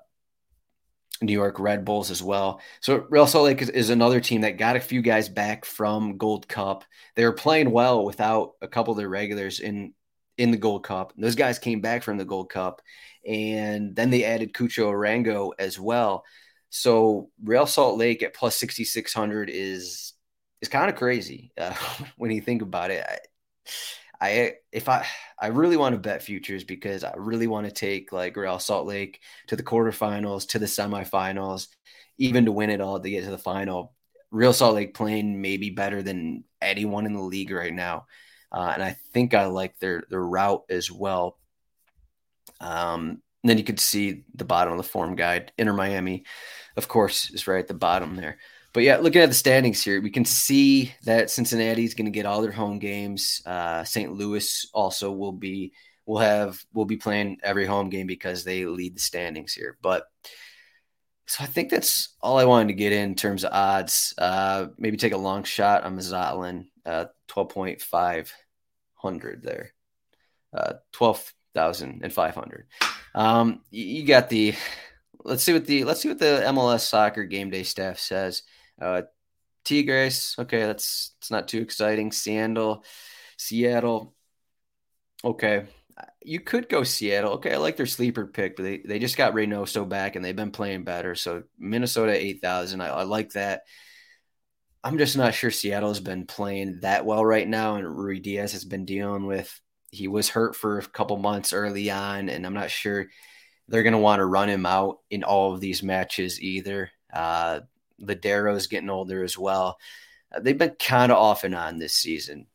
New 1.22 1.32
York 1.32 1.58
Red 1.58 1.84
Bulls 1.84 2.10
as 2.10 2.22
well. 2.22 2.60
So 2.80 3.06
Real 3.10 3.26
Salt 3.26 3.44
Lake 3.44 3.62
is, 3.62 3.70
is, 3.70 3.90
another 3.90 4.20
team 4.20 4.42
that 4.42 4.58
got 4.58 4.76
a 4.76 4.80
few 4.80 5.02
guys 5.02 5.28
back 5.28 5.64
from 5.64 6.18
Gold 6.18 6.48
Cup. 6.48 6.84
They 7.14 7.24
were 7.24 7.32
playing 7.32 7.70
well 7.70 8.04
without 8.04 8.52
a 8.60 8.68
couple 8.68 8.92
of 8.92 8.98
their 8.98 9.08
regulars 9.08 9.60
in 9.60 9.94
in 10.38 10.50
the 10.50 10.56
Gold 10.56 10.84
Cup. 10.84 11.12
Those 11.16 11.34
guys 11.34 11.58
came 11.58 11.80
back 11.80 12.02
from 12.02 12.18
the 12.18 12.24
Gold 12.24 12.50
Cup, 12.50 12.82
and 13.26 13.96
then 13.96 14.10
they 14.10 14.24
added 14.24 14.52
Cucho 14.52 14.90
Arango 14.92 15.52
as 15.58 15.80
well. 15.80 16.24
So 16.68 17.30
Real 17.42 17.66
Salt 17.66 17.98
Lake 17.98 18.22
at 18.22 18.34
plus 18.34 18.56
sixty 18.56 18.84
six 18.84 19.14
hundred 19.14 19.50
is 19.50 20.12
is 20.60 20.68
kind 20.68 20.90
of 20.90 20.96
crazy 20.96 21.52
uh, 21.58 21.74
when 22.16 22.30
you 22.30 22.40
think 22.40 22.62
about 22.62 22.90
it. 22.90 23.04
I, 23.06 23.18
I 24.20 24.54
if 24.72 24.88
I 24.88 25.06
I 25.38 25.48
really 25.48 25.76
want 25.76 25.94
to 25.94 26.00
bet 26.00 26.22
futures 26.22 26.64
because 26.64 27.04
I 27.04 27.14
really 27.16 27.46
want 27.46 27.66
to 27.66 27.72
take 27.72 28.12
like 28.12 28.36
Real 28.36 28.58
Salt 28.58 28.86
Lake 28.86 29.20
to 29.48 29.56
the 29.56 29.62
quarterfinals, 29.62 30.48
to 30.48 30.58
the 30.58 30.66
semifinals, 30.66 31.68
even 32.18 32.44
to 32.46 32.52
win 32.52 32.70
it 32.70 32.80
all 32.80 33.00
to 33.00 33.10
get 33.10 33.24
to 33.24 33.30
the 33.30 33.38
final. 33.38 33.94
Real 34.30 34.52
Salt 34.52 34.74
Lake 34.74 34.94
playing 34.94 35.40
maybe 35.40 35.70
better 35.70 36.02
than 36.02 36.44
anyone 36.60 37.06
in 37.06 37.12
the 37.12 37.20
league 37.20 37.50
right 37.50 37.72
now, 37.74 38.06
uh, 38.52 38.70
and 38.74 38.82
I 38.82 38.96
think 39.12 39.34
I 39.34 39.46
like 39.46 39.78
their 39.78 40.04
their 40.10 40.24
route 40.24 40.64
as 40.68 40.90
well. 40.90 41.38
Um, 42.60 43.22
then 43.44 43.58
you 43.58 43.64
could 43.64 43.80
see 43.80 44.24
the 44.34 44.44
bottom 44.44 44.72
of 44.72 44.78
the 44.78 44.82
form 44.82 45.14
guide. 45.14 45.52
Inter 45.58 45.72
Miami, 45.72 46.24
of 46.76 46.88
course, 46.88 47.30
is 47.30 47.46
right 47.46 47.60
at 47.60 47.68
the 47.68 47.74
bottom 47.74 48.16
there. 48.16 48.38
But 48.76 48.82
yeah, 48.82 48.98
looking 48.98 49.22
at 49.22 49.30
the 49.30 49.34
standings 49.34 49.82
here, 49.82 50.02
we 50.02 50.10
can 50.10 50.26
see 50.26 50.92
that 51.04 51.30
Cincinnati 51.30 51.84
is 51.84 51.94
going 51.94 52.04
to 52.04 52.10
get 52.10 52.26
all 52.26 52.42
their 52.42 52.52
home 52.52 52.78
games. 52.78 53.40
Uh, 53.46 53.84
St. 53.84 54.12
Louis 54.12 54.68
also 54.74 55.10
will 55.10 55.32
be 55.32 55.72
will 56.04 56.18
have 56.18 56.62
will 56.74 56.84
be 56.84 56.98
playing 56.98 57.38
every 57.42 57.64
home 57.64 57.88
game 57.88 58.06
because 58.06 58.44
they 58.44 58.66
lead 58.66 58.94
the 58.94 59.00
standings 59.00 59.54
here. 59.54 59.78
But 59.80 60.04
so 61.24 61.42
I 61.42 61.46
think 61.46 61.70
that's 61.70 62.16
all 62.20 62.36
I 62.36 62.44
wanted 62.44 62.68
to 62.68 62.74
get 62.74 62.92
in, 62.92 63.14
terms 63.14 63.44
of 63.44 63.52
odds. 63.54 64.12
Uh, 64.18 64.66
maybe 64.76 64.98
take 64.98 65.14
a 65.14 65.16
long 65.16 65.44
shot 65.44 65.84
on 65.84 65.96
Mazatlan, 65.96 66.68
uh, 66.84 67.06
twelve 67.28 67.48
point 67.48 67.80
five 67.80 68.30
hundred 68.92 69.42
there, 69.42 69.72
uh, 70.52 70.74
twelve 70.92 71.32
thousand 71.54 72.02
and 72.04 72.12
five 72.12 72.34
hundred. 72.34 72.66
Um, 73.14 73.62
you 73.70 74.04
got 74.04 74.28
the. 74.28 74.54
Let's 75.24 75.42
see 75.42 75.54
what 75.54 75.64
the 75.64 75.84
let's 75.84 76.02
see 76.02 76.10
what 76.10 76.18
the 76.18 76.42
MLS 76.48 76.80
soccer 76.80 77.24
game 77.24 77.48
day 77.48 77.62
staff 77.62 77.98
says. 77.98 78.42
Uh, 78.80 79.02
Tigres, 79.64 80.36
okay, 80.38 80.60
that's 80.60 81.12
it's 81.18 81.30
not 81.30 81.48
too 81.48 81.60
exciting. 81.60 82.12
Seattle, 82.12 82.84
Seattle, 83.36 84.14
okay. 85.24 85.66
You 86.22 86.40
could 86.40 86.68
go 86.68 86.82
Seattle. 86.82 87.32
Okay, 87.34 87.54
I 87.54 87.56
like 87.56 87.76
their 87.76 87.86
sleeper 87.86 88.26
pick, 88.26 88.56
but 88.56 88.64
they, 88.64 88.78
they 88.84 88.98
just 88.98 89.16
got 89.16 89.32
Reynoso 89.32 89.88
back 89.88 90.14
and 90.14 90.24
they've 90.24 90.36
been 90.36 90.50
playing 90.50 90.84
better. 90.84 91.14
So 91.14 91.44
Minnesota 91.58 92.12
eight 92.12 92.42
thousand, 92.42 92.80
I, 92.82 92.88
I 92.88 93.02
like 93.04 93.30
that. 93.32 93.62
I'm 94.84 94.98
just 94.98 95.16
not 95.16 95.34
sure 95.34 95.50
Seattle 95.50 95.88
has 95.88 96.00
been 96.00 96.26
playing 96.26 96.80
that 96.82 97.06
well 97.06 97.24
right 97.24 97.48
now, 97.48 97.76
and 97.76 97.86
Ruidíaz 97.86 98.52
has 98.52 98.64
been 98.64 98.84
dealing 98.84 99.26
with. 99.26 99.60
He 99.90 100.06
was 100.06 100.28
hurt 100.28 100.54
for 100.54 100.78
a 100.78 100.82
couple 100.86 101.16
months 101.16 101.52
early 101.52 101.90
on, 101.90 102.28
and 102.28 102.44
I'm 102.44 102.54
not 102.54 102.70
sure 102.70 103.06
they're 103.66 103.82
going 103.82 103.94
to 103.94 103.98
want 103.98 104.20
to 104.20 104.26
run 104.26 104.48
him 104.48 104.66
out 104.66 104.98
in 105.10 105.24
all 105.24 105.54
of 105.54 105.60
these 105.60 105.82
matches 105.82 106.40
either. 106.40 106.90
Uh, 107.12 107.60
is 107.98 108.66
getting 108.66 108.90
older 108.90 109.22
as 109.22 109.38
well. 109.38 109.78
Uh, 110.34 110.40
they've 110.40 110.58
been 110.58 110.76
kind 110.78 111.12
of 111.12 111.18
off 111.18 111.44
and 111.44 111.54
on 111.54 111.78
this 111.78 111.94
season. 111.94 112.46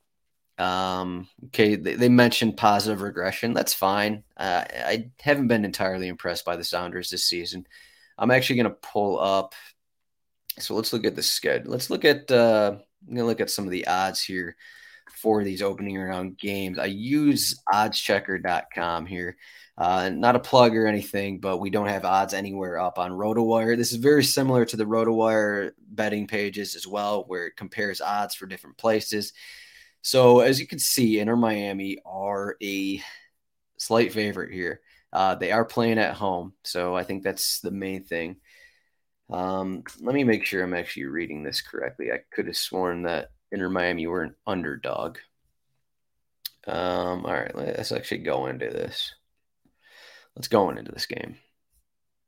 Um, 0.58 1.27
okay, 1.45 1.75
they, 1.75 1.95
they, 1.95 2.10
mentioned 2.10 2.58
positive 2.58 3.01
regression. 3.01 3.54
That's 3.54 3.73
fine. 3.73 4.23
Uh, 4.38 4.63
I 4.69 5.10
haven't 5.19 5.47
been 5.47 5.65
entirely 5.65 6.08
impressed 6.08 6.45
by 6.45 6.56
the 6.56 6.63
Sounders 6.63 7.10
this 7.10 7.25
season. 7.25 7.65
I'm 8.17 8.30
actually 8.30 8.58
going 8.58 8.69
to 8.69 8.77
pull 8.91 9.19
up. 9.19 9.56
So 10.60 10.75
let's 10.75 10.93
look 10.93 11.06
at 11.06 11.15
the 11.15 11.23
schedule. 11.23 11.71
Let's 11.71 11.89
look 11.89 12.06
at. 12.06 12.30
Uh, 12.30 12.73
I'm 12.75 13.15
going 13.15 13.17
to 13.17 13.25
look 13.25 13.41
at 13.41 13.49
some 13.49 13.65
of 13.65 13.71
the 13.71 13.88
odds 13.88 14.21
here 14.21 14.56
for 15.21 15.43
these 15.43 15.62
opening 15.62 15.97
round 15.97 16.38
games. 16.38 16.77
I 16.77 16.86
use 16.86 17.60
oddschecker.com 17.73 19.06
here. 19.08 19.38
Uh, 19.81 20.11
not 20.11 20.35
a 20.35 20.39
plug 20.39 20.75
or 20.75 20.85
anything, 20.85 21.39
but 21.39 21.57
we 21.57 21.71
don't 21.71 21.87
have 21.87 22.05
odds 22.05 22.35
anywhere 22.35 22.77
up 22.77 22.99
on 22.99 23.09
RotoWire. 23.09 23.75
This 23.75 23.91
is 23.91 23.97
very 23.97 24.23
similar 24.23 24.63
to 24.63 24.77
the 24.77 24.85
RotoWire 24.85 25.71
betting 25.89 26.27
pages 26.27 26.75
as 26.75 26.85
well, 26.85 27.23
where 27.23 27.47
it 27.47 27.55
compares 27.55 27.99
odds 27.99 28.35
for 28.35 28.45
different 28.45 28.77
places. 28.77 29.33
So 30.03 30.41
as 30.41 30.59
you 30.59 30.67
can 30.67 30.77
see, 30.77 31.19
Inter 31.19 31.35
Miami 31.35 31.97
are 32.05 32.57
a 32.61 33.01
slight 33.77 34.13
favorite 34.13 34.53
here. 34.53 34.81
Uh, 35.11 35.33
they 35.33 35.51
are 35.51 35.65
playing 35.65 35.97
at 35.97 36.13
home, 36.13 36.53
so 36.63 36.95
I 36.95 37.03
think 37.03 37.23
that's 37.23 37.59
the 37.61 37.71
main 37.71 38.03
thing. 38.03 38.35
Um, 39.31 39.81
let 39.99 40.13
me 40.13 40.23
make 40.23 40.45
sure 40.45 40.63
I'm 40.63 40.75
actually 40.75 41.05
reading 41.05 41.41
this 41.41 41.61
correctly. 41.61 42.11
I 42.11 42.19
could 42.31 42.45
have 42.45 42.55
sworn 42.55 43.01
that 43.03 43.31
Inter 43.51 43.69
Miami 43.69 44.05
were 44.05 44.21
an 44.21 44.35
underdog. 44.45 45.17
Um, 46.67 47.25
all 47.25 47.33
right, 47.33 47.55
let's 47.55 47.91
actually 47.91 48.19
go 48.19 48.45
into 48.45 48.69
this. 48.69 49.11
Let's 50.35 50.47
go 50.47 50.69
into 50.69 50.91
this 50.91 51.05
game. 51.05 51.35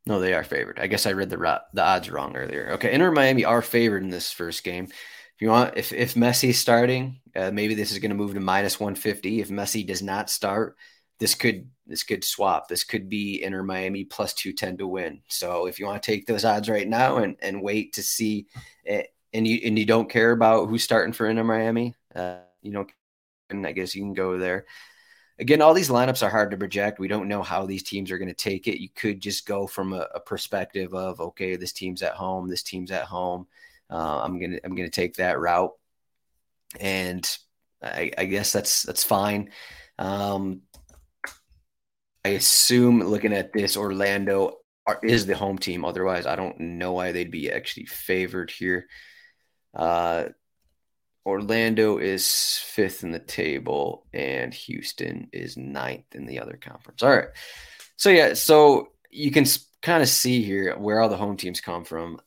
No, 0.05 0.19
they 0.19 0.33
are 0.33 0.43
favored. 0.43 0.79
I 0.79 0.87
guess 0.87 1.05
I 1.05 1.13
read 1.13 1.29
the 1.29 1.61
the 1.73 1.83
odds 1.83 2.09
wrong 2.09 2.35
earlier. 2.35 2.71
Okay, 2.73 2.93
Inter 2.93 3.11
Miami 3.11 3.45
are 3.45 3.61
favored 3.61 4.03
in 4.03 4.09
this 4.09 4.31
first 4.31 4.63
game. 4.63 4.85
If 4.85 5.41
you 5.41 5.49
want, 5.49 5.77
if 5.77 5.93
if 5.93 6.15
Messi's 6.15 6.59
starting, 6.59 7.21
uh, 7.35 7.51
maybe 7.51 7.73
this 7.73 7.91
is 7.91 7.99
going 7.99 8.11
to 8.11 8.15
move 8.15 8.33
to 8.33 8.39
minus 8.39 8.79
one 8.79 8.95
fifty. 8.95 9.39
If 9.39 9.49
Messi 9.49 9.87
does 9.87 10.01
not 10.01 10.29
start, 10.29 10.75
this 11.19 11.35
could 11.35 11.69
this 11.87 12.03
could 12.03 12.23
swap. 12.23 12.67
This 12.67 12.83
could 12.83 13.07
be 13.07 13.41
Inter 13.41 13.63
Miami 13.63 14.03
plus 14.03 14.33
two 14.33 14.51
ten 14.51 14.77
to 14.77 14.87
win. 14.87 15.21
So 15.29 15.67
if 15.67 15.79
you 15.79 15.85
want 15.85 16.03
to 16.03 16.11
take 16.11 16.25
those 16.25 16.43
odds 16.43 16.69
right 16.69 16.87
now 16.87 17.17
and 17.17 17.37
and 17.41 17.63
wait 17.63 17.93
to 17.93 18.03
see, 18.03 18.47
eh, 18.85 19.03
and 19.33 19.47
you 19.47 19.61
and 19.63 19.79
you 19.79 19.85
don't 19.85 20.09
care 20.09 20.31
about 20.31 20.67
who's 20.67 20.83
starting 20.83 21.13
for 21.13 21.27
Inter 21.27 21.45
Miami, 21.45 21.95
uh, 22.13 22.39
you 22.61 22.71
know, 22.71 22.85
and 23.49 23.65
I 23.65 23.71
guess 23.71 23.95
you 23.95 24.01
can 24.01 24.13
go 24.13 24.37
there 24.37 24.65
again, 25.43 25.61
all 25.61 25.73
these 25.73 25.89
lineups 25.89 26.25
are 26.25 26.29
hard 26.29 26.51
to 26.51 26.57
project. 26.57 26.99
We 26.99 27.09
don't 27.09 27.27
know 27.27 27.43
how 27.43 27.65
these 27.65 27.83
teams 27.83 28.11
are 28.11 28.17
going 28.17 28.29
to 28.29 28.33
take 28.33 28.69
it. 28.69 28.81
You 28.81 28.87
could 28.87 29.19
just 29.19 29.45
go 29.45 29.67
from 29.67 29.91
a, 29.91 30.07
a, 30.15 30.19
perspective 30.21 30.93
of, 30.93 31.19
okay, 31.19 31.57
this 31.57 31.73
team's 31.73 32.01
at 32.01 32.13
home, 32.13 32.47
this 32.47 32.63
team's 32.63 32.91
at 32.91 33.03
home. 33.03 33.45
Uh, 33.89 34.21
I'm 34.23 34.39
gonna 34.39 34.57
I'm 34.63 34.73
gonna 34.73 34.89
take 34.89 35.15
that 35.17 35.39
route, 35.41 35.73
and 36.79 37.29
I, 37.83 38.11
I 38.17 38.23
guess 38.25 38.53
that's 38.53 38.83
that's 38.83 39.03
fine. 39.03 39.51
Um, 39.99 40.61
I 42.23 42.29
assume 42.29 43.01
looking 43.01 43.33
at 43.33 43.51
this, 43.51 43.75
Orlando 43.75 44.59
are, 44.87 44.99
is 45.03 45.25
the 45.25 45.35
home 45.35 45.57
team. 45.57 45.83
Otherwise, 45.83 46.25
I 46.25 46.37
don't 46.37 46.57
know 46.59 46.93
why 46.93 47.11
they'd 47.11 47.29
be 47.29 47.51
actually 47.51 47.85
favored 47.87 48.49
here. 48.49 48.87
Uh, 49.75 50.29
Orlando 51.25 51.99
is 51.99 52.59
fifth 52.65 53.03
in 53.03 53.11
the 53.11 53.19
table, 53.19 54.05
and 54.13 54.53
Houston 54.53 55.29
is 55.31 55.55
ninth 55.55 56.13
in 56.13 56.25
the 56.25 56.39
other 56.39 56.57
conference. 56.57 57.01
All 57.01 57.15
right. 57.15 57.29
So, 57.95 58.09
yeah, 58.09 58.33
so 58.33 58.89
you 59.09 59.31
can 59.31 59.45
kind 59.81 60.03
of 60.03 60.09
see 60.09 60.43
here 60.43 60.75
where 60.77 60.99
all 60.99 61.09
the 61.09 61.17
home 61.17 61.37
teams 61.37 61.61
come 61.61 61.85
from. 61.85 62.19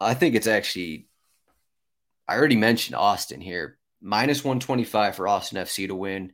I 0.00 0.14
think 0.14 0.34
it's 0.34 0.46
actually, 0.46 1.08
I 2.26 2.36
already 2.36 2.56
mentioned 2.56 2.96
Austin 2.96 3.40
here, 3.40 3.78
minus 4.00 4.42
125 4.42 5.14
for 5.14 5.28
Austin 5.28 5.58
FC 5.58 5.86
to 5.86 5.94
win. 5.94 6.32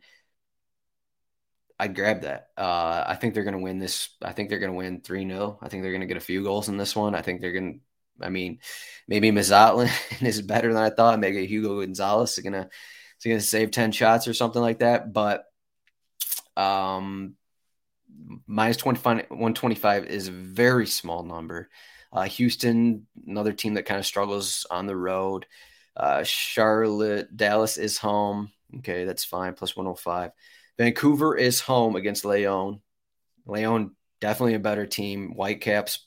I'd 1.78 1.94
grab 1.94 2.22
that. 2.22 2.48
Uh, 2.56 3.04
I 3.06 3.16
think 3.16 3.34
they're 3.34 3.44
going 3.44 3.56
to 3.56 3.60
win 3.60 3.78
this. 3.78 4.10
I 4.22 4.32
think 4.32 4.48
they're 4.48 4.58
going 4.58 4.72
to 4.72 4.76
win 4.76 5.00
3 5.00 5.26
0. 5.26 5.58
I 5.62 5.68
think 5.68 5.82
they're 5.82 5.92
going 5.92 6.02
to 6.02 6.06
get 6.06 6.16
a 6.16 6.20
few 6.20 6.42
goals 6.42 6.68
in 6.68 6.76
this 6.76 6.94
one. 6.94 7.14
I 7.14 7.22
think 7.22 7.40
they're 7.40 7.52
going 7.52 7.74
to 7.74 7.80
I 8.22 8.28
mean, 8.28 8.58
maybe 9.08 9.30
Mazatlan 9.30 9.90
is 10.20 10.42
better 10.42 10.72
than 10.72 10.82
I 10.82 10.90
thought. 10.90 11.18
Maybe 11.18 11.46
Hugo 11.46 11.80
Gonzalez 11.80 12.36
is 12.36 12.44
gonna 12.44 12.68
is 13.18 13.24
gonna 13.24 13.40
save 13.40 13.70
ten 13.70 13.92
shots 13.92 14.28
or 14.28 14.34
something 14.34 14.62
like 14.62 14.80
that. 14.80 15.12
But 15.12 15.44
um, 16.56 17.34
minus 18.46 18.76
25, 18.76 19.16
125 19.28 20.06
is 20.06 20.28
a 20.28 20.32
very 20.32 20.86
small 20.86 21.22
number. 21.22 21.68
Uh, 22.12 22.24
Houston, 22.24 23.06
another 23.26 23.52
team 23.52 23.74
that 23.74 23.86
kind 23.86 24.00
of 24.00 24.06
struggles 24.06 24.66
on 24.70 24.86
the 24.86 24.96
road. 24.96 25.46
Uh, 25.96 26.22
Charlotte, 26.24 27.34
Dallas 27.36 27.76
is 27.76 27.98
home. 27.98 28.50
Okay, 28.78 29.04
that's 29.04 29.24
fine. 29.24 29.54
Plus 29.54 29.76
105. 29.76 30.32
Vancouver 30.78 31.36
is 31.36 31.60
home 31.60 31.96
against 31.96 32.24
Leon. 32.24 32.80
Leon 33.46 33.94
definitely 34.20 34.54
a 34.54 34.60
better 34.60 34.86
team. 34.86 35.32
Whitecaps 35.32 36.06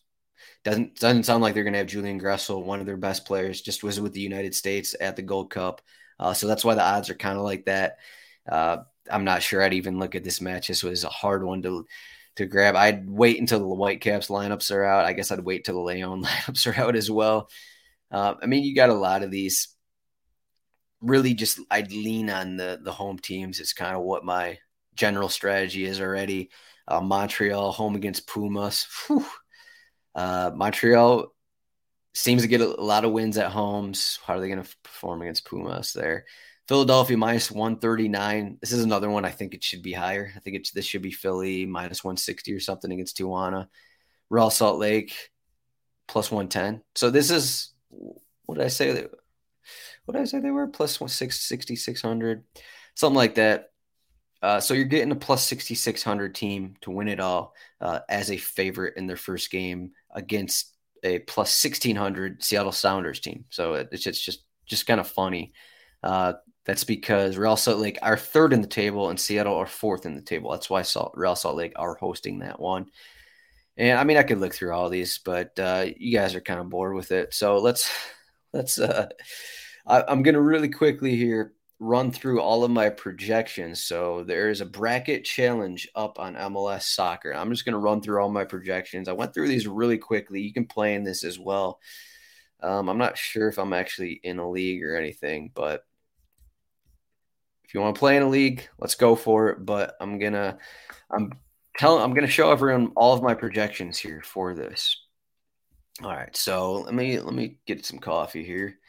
doesn't 0.63 0.99
doesn't 0.99 1.23
sound 1.23 1.41
like 1.43 1.53
they're 1.53 1.63
going 1.63 1.73
to 1.73 1.79
have 1.79 1.87
Julian 1.87 2.19
Gressel, 2.19 2.63
one 2.63 2.79
of 2.79 2.85
their 2.85 2.97
best 2.97 3.25
players, 3.25 3.61
just 3.61 3.83
was 3.83 3.99
with 3.99 4.13
the 4.13 4.21
United 4.21 4.55
States 4.55 4.95
at 4.99 5.15
the 5.15 5.21
Gold 5.21 5.49
Cup. 5.49 5.81
Uh, 6.19 6.33
so 6.33 6.47
that's 6.47 6.63
why 6.63 6.75
the 6.75 6.83
odds 6.83 7.09
are 7.09 7.15
kind 7.15 7.37
of 7.37 7.43
like 7.43 7.65
that. 7.65 7.97
Uh, 8.49 8.77
I'm 9.11 9.25
not 9.25 9.43
sure 9.43 9.61
I'd 9.61 9.73
even 9.73 9.99
look 9.99 10.15
at 10.15 10.23
this 10.23 10.39
match. 10.39 10.67
This 10.67 10.83
was 10.83 11.03
a 11.03 11.09
hard 11.09 11.43
one 11.43 11.61
to 11.63 11.85
to 12.37 12.45
grab. 12.45 12.75
I'd 12.75 13.09
wait 13.09 13.39
until 13.39 13.59
the 13.59 13.75
Whitecaps 13.75 14.27
lineups 14.29 14.71
are 14.71 14.83
out. 14.83 15.05
I 15.05 15.13
guess 15.13 15.31
I'd 15.31 15.39
wait 15.41 15.65
till 15.65 15.75
the 15.75 15.81
Leon 15.81 16.23
lineups 16.23 16.65
are 16.67 16.79
out 16.81 16.95
as 16.95 17.11
well. 17.11 17.49
Uh, 18.09 18.35
I 18.41 18.45
mean, 18.45 18.63
you 18.63 18.75
got 18.75 18.89
a 18.89 18.93
lot 18.93 19.23
of 19.23 19.31
these. 19.31 19.69
Really, 21.01 21.33
just 21.33 21.59
I'd 21.69 21.91
lean 21.91 22.29
on 22.29 22.55
the 22.55 22.79
the 22.81 22.93
home 22.93 23.19
teams. 23.19 23.59
It's 23.59 23.73
kind 23.73 23.95
of 23.95 24.03
what 24.03 24.23
my 24.23 24.59
general 24.95 25.27
strategy 25.27 25.83
is 25.83 25.99
already. 25.99 26.51
Uh, 26.87 27.01
Montreal 27.01 27.71
home 27.73 27.95
against 27.95 28.27
Pumas. 28.27 28.87
Uh, 30.15 30.51
Montreal 30.53 31.33
seems 32.13 32.43
to 32.43 32.47
get 32.47 32.61
a, 32.61 32.79
a, 32.79 32.81
lot 32.81 33.05
of 33.05 33.11
wins 33.11 33.37
at 33.37 33.51
homes. 33.51 34.19
How 34.25 34.35
are 34.35 34.39
they 34.39 34.47
going 34.47 34.63
to 34.63 34.75
perform 34.83 35.21
against 35.21 35.45
Pumas 35.45 35.93
there? 35.93 36.25
Philadelphia 36.67 37.17
minus 37.17 37.51
139. 37.51 38.57
This 38.61 38.71
is 38.71 38.83
another 38.83 39.09
one. 39.09 39.25
I 39.25 39.31
think 39.31 39.53
it 39.53 39.63
should 39.63 39.81
be 39.81 39.93
higher. 39.93 40.31
I 40.35 40.39
think 40.39 40.55
it's 40.55 40.71
this 40.71 40.85
should 40.85 41.01
be 41.01 41.11
Philly 41.11 41.65
minus 41.65 42.03
160 42.03 42.53
or 42.53 42.59
something 42.59 42.91
against 42.91 43.17
Tijuana. 43.17 43.67
Real 44.29 44.49
Salt 44.49 44.79
Lake 44.79 45.31
plus 46.07 46.31
110. 46.31 46.81
So 46.95 47.09
this 47.09 47.31
is 47.31 47.73
what 48.45 48.57
did 48.57 48.65
I 48.65 48.69
say? 48.69 49.07
What 50.05 50.13
did 50.13 50.21
I 50.21 50.25
say 50.25 50.39
they 50.39 50.51
were? 50.51 50.67
Plus 50.67 50.93
660, 50.93 51.75
600, 51.75 52.43
something 52.95 53.15
like 53.15 53.35
that. 53.35 53.69
Uh, 54.41 54.59
so 54.59 54.73
you're 54.73 54.83
getting 54.83 55.11
a 55.11 55.15
plus 55.15 55.47
6,600 55.47 56.35
team 56.35 56.75
to 56.81 56.91
win 56.91 57.07
it 57.07 57.21
all 57.21 57.55
uh, 57.79 57.99
as 58.09 58.29
a 58.29 58.35
favorite 58.35 58.97
in 58.97 59.07
their 59.07 59.15
first 59.15 59.49
game 59.49 59.91
against 60.13 60.73
a 61.03 61.19
plus 61.19 61.63
1,600 61.63 62.43
Seattle 62.43 62.71
Sounders 62.71 63.19
team. 63.19 63.45
So 63.49 63.73
it's 63.73 64.03
just 64.03 64.23
just, 64.23 64.43
just 64.65 64.87
kind 64.87 64.99
of 64.99 65.07
funny. 65.07 65.53
Uh, 66.01 66.33
that's 66.65 66.85
because 66.85 67.37
Real 67.37 67.57
Salt 67.57 67.79
Lake 67.79 67.99
are 68.01 68.17
third 68.17 68.53
in 68.53 68.61
the 68.61 68.67
table 68.67 69.09
and 69.09 69.19
Seattle 69.19 69.55
are 69.55 69.65
fourth 69.65 70.05
in 70.05 70.15
the 70.15 70.21
table. 70.21 70.51
That's 70.51 70.69
why 70.69 70.81
Salt, 70.81 71.11
Real 71.15 71.35
Salt 71.35 71.57
Lake 71.57 71.73
are 71.75 71.95
hosting 71.95 72.39
that 72.39 72.59
one. 72.59 72.85
And 73.75 73.97
I 73.97 74.03
mean, 74.03 74.17
I 74.17 74.23
could 74.23 74.39
look 74.39 74.53
through 74.53 74.73
all 74.73 74.89
these, 74.89 75.17
but 75.17 75.57
uh, 75.59 75.87
you 75.97 76.17
guys 76.17 76.35
are 76.35 76.41
kind 76.41 76.59
of 76.59 76.69
bored 76.69 76.95
with 76.95 77.11
it. 77.11 77.33
So 77.33 77.57
let's 77.57 77.91
let's. 78.53 78.79
Uh, 78.79 79.07
I, 79.85 80.03
I'm 80.07 80.23
going 80.23 80.35
to 80.35 80.41
really 80.41 80.69
quickly 80.69 81.15
here 81.15 81.53
run 81.79 82.11
through 82.11 82.41
all 82.41 82.63
of 82.63 82.71
my 82.71 82.89
projections. 82.89 83.83
So 83.83 84.23
there 84.23 84.49
is 84.49 84.61
a 84.61 84.65
bracket 84.65 85.25
challenge 85.25 85.87
up 85.95 86.19
on 86.19 86.35
MLS 86.35 86.83
Soccer. 86.83 87.33
I'm 87.33 87.49
just 87.49 87.65
going 87.65 87.73
to 87.73 87.79
run 87.79 88.01
through 88.01 88.21
all 88.21 88.29
my 88.29 88.45
projections. 88.45 89.09
I 89.09 89.13
went 89.13 89.33
through 89.33 89.47
these 89.47 89.67
really 89.67 89.97
quickly. 89.97 90.41
You 90.41 90.53
can 90.53 90.65
play 90.65 90.95
in 90.95 91.03
this 91.03 91.23
as 91.23 91.37
well. 91.37 91.79
Um, 92.61 92.87
I'm 92.87 92.97
not 92.97 93.17
sure 93.17 93.49
if 93.49 93.59
I'm 93.59 93.73
actually 93.73 94.21
in 94.23 94.39
a 94.39 94.49
league 94.49 94.83
or 94.83 94.95
anything, 94.95 95.51
but 95.53 95.85
if 97.65 97.73
you 97.73 97.81
want 97.81 97.95
to 97.95 97.99
play 97.99 98.15
in 98.15 98.23
a 98.23 98.29
league, 98.29 98.69
let's 98.79 98.95
go 98.95 99.15
for 99.15 99.49
it. 99.49 99.65
But 99.65 99.95
I'm 99.99 100.17
gonna, 100.17 100.57
I'm 101.11 101.33
telling, 101.77 102.01
I'm 102.01 102.13
gonna 102.13 102.27
show 102.27 102.51
everyone 102.51 102.93
all 102.95 103.13
of 103.13 103.21
my 103.21 103.33
projections 103.33 103.97
here 103.97 104.21
for 104.23 104.53
this. 104.53 104.97
All 106.01 106.09
right, 106.09 106.35
so 106.35 106.81
let 106.81 106.93
me 106.93 107.19
let 107.19 107.33
me 107.33 107.57
get 107.65 107.85
some 107.85 107.99
coffee 107.99 108.43
here. 108.45 108.79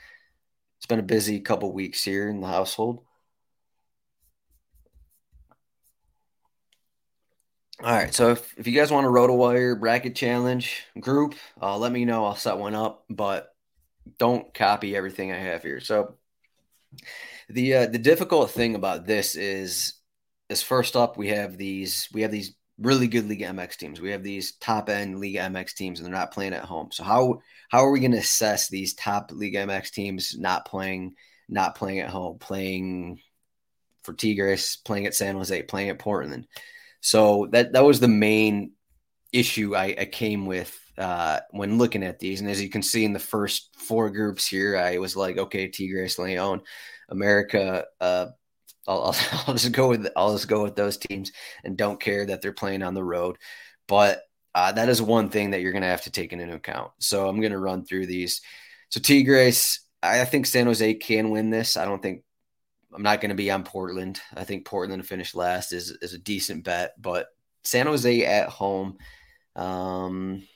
It's 0.79 0.87
been 0.87 0.99
a 0.99 1.03
busy 1.03 1.41
couple 1.41 1.73
weeks 1.73 2.05
here 2.05 2.29
in 2.29 2.41
the 2.41 2.47
household. 2.47 3.05
All 7.83 7.93
right, 7.93 8.15
so 8.15 8.31
if, 8.31 8.55
if 8.57 8.67
you 8.67 8.73
guys 8.73 8.91
want 8.91 9.07
a 9.07 9.11
RotoWire 9.11 9.79
bracket 9.79 10.15
challenge 10.15 10.85
group, 11.01 11.35
uh, 11.61 11.77
let 11.77 11.93
me 11.93 12.05
know. 12.05 12.25
I'll 12.25 12.37
set 12.37 12.57
one 12.57 12.75
up, 12.75 13.05
but 13.11 13.55
don't 14.19 14.53
copy 14.55 14.95
everything 14.95 15.33
I 15.33 15.39
have 15.39 15.63
here. 15.63 15.81
So 15.81 16.15
the 17.49 17.75
uh, 17.75 17.87
the 17.87 17.99
difficult 17.99 18.51
thing 18.51 18.75
about 18.75 19.07
this 19.07 19.35
is 19.35 19.95
is 20.49 20.63
first 20.63 20.97
up 20.97 21.17
we 21.17 21.29
have 21.29 21.57
these 21.57 22.09
we 22.13 22.23
have 22.23 22.31
these 22.31 22.55
really 22.79 23.07
good 23.07 23.29
League 23.29 23.41
MX 23.41 23.77
teams. 23.77 24.01
We 24.01 24.11
have 24.11 24.23
these 24.23 24.57
top 24.57 24.89
end 24.89 25.19
League 25.19 25.37
MX 25.37 25.75
teams, 25.75 26.01
and 26.01 26.07
they're 26.07 26.15
not 26.15 26.33
playing 26.33 26.55
at 26.55 26.65
home. 26.65 26.91
So 26.93 27.05
how 27.05 27.41
how 27.69 27.85
are 27.85 27.91
we 27.91 28.01
going 28.01 28.13
to 28.13 28.19
assess 28.19 28.69
these 28.69 28.95
top 28.95 29.31
League 29.33 29.55
MX 29.55 29.91
teams 29.91 30.37
not 30.39 30.67
playing 30.67 31.15
not 31.49 31.77
playing 31.77 32.01
at 32.01 32.11
home, 32.11 32.39
playing 32.39 33.21
for 34.03 34.13
Tigres, 34.13 34.79
playing 34.85 35.07
at 35.07 35.15
San 35.15 35.37
Jose, 35.37 35.63
playing 35.63 35.91
at 35.91 35.99
Portland? 35.99 36.47
So 37.01 37.49
that 37.53 37.73
that 37.73 37.85
was 37.85 38.01
the 38.01 38.09
main 38.09 38.73
issue 39.33 39.75
I, 39.75 39.95
I 39.99 40.05
came 40.05 40.47
with 40.47 40.79
uh, 40.97 41.41
when 41.51 41.79
looking 41.79 42.05
at 42.05 42.19
these. 42.19 42.41
And 42.41 42.49
as 42.49 42.63
you 42.63 42.71
can 42.71 42.83
see 42.83 43.05
in 43.05 43.13
the 43.13 43.19
first 43.19 43.77
four 43.77 44.11
groups 44.11 44.47
here, 44.47 44.77
I 44.77 44.99
was 44.99 45.17
like, 45.17 45.37
okay, 45.37 45.69
Tigres, 45.69 46.19
Leon, 46.19 46.63
America, 47.09 47.85
uh, 48.01 48.27
I'll, 48.87 49.17
I'll, 49.47 49.55
just 49.55 49.73
go 49.73 49.89
with 49.89 50.07
I'll 50.17 50.33
just 50.33 50.49
go 50.49 50.63
with 50.63 50.77
those 50.77 50.97
teams 50.97 51.33
and 51.65 51.77
don't 51.77 52.01
care 52.01 52.27
that 52.27 52.43
they're 52.43 52.53
playing 52.53 52.83
on 52.83 52.95
the 52.95 53.05
road. 53.05 53.39
But 53.87 54.23
uh, 54.55 54.73
that 54.73 54.89
is 54.89 55.03
one 55.03 55.31
thing 55.31 55.51
that 55.51 55.61
you're 55.61 55.73
going 55.73 55.83
to 55.83 55.89
have 55.89 56.03
to 56.03 56.11
take 56.11 56.33
into 56.33 56.55
account. 56.55 56.93
So 56.99 57.29
I'm 57.29 57.41
going 57.41 57.53
to 57.53 57.59
run 57.59 57.85
through 57.85 58.07
these. 58.07 58.41
So 58.89 59.01
Tigres, 59.01 59.81
I 60.03 60.25
think 60.25 60.47
San 60.47 60.67
Jose 60.67 60.95
can 60.95 61.31
win 61.31 61.51
this. 61.51 61.77
I 61.77 61.85
don't 61.85 62.01
think 62.01 62.23
I'm 62.95 63.03
not 63.03 63.21
going 63.21 63.31
to 63.31 63.35
be 63.35 63.51
on 63.51 63.65
Portland. 63.65 64.21
I 64.35 64.45
think 64.45 64.67
Portland 64.67 65.03
to 65.03 65.09
finish 65.09 65.35
last 65.35 65.73
is 65.73 65.91
is 66.01 66.15
a 66.15 66.19
decent 66.19 66.65
bet, 66.65 66.93
but 67.01 67.27
San 67.65 67.87
Jose 67.87 68.25
at 68.25 68.49
home. 68.49 68.99
Um, 69.57 70.47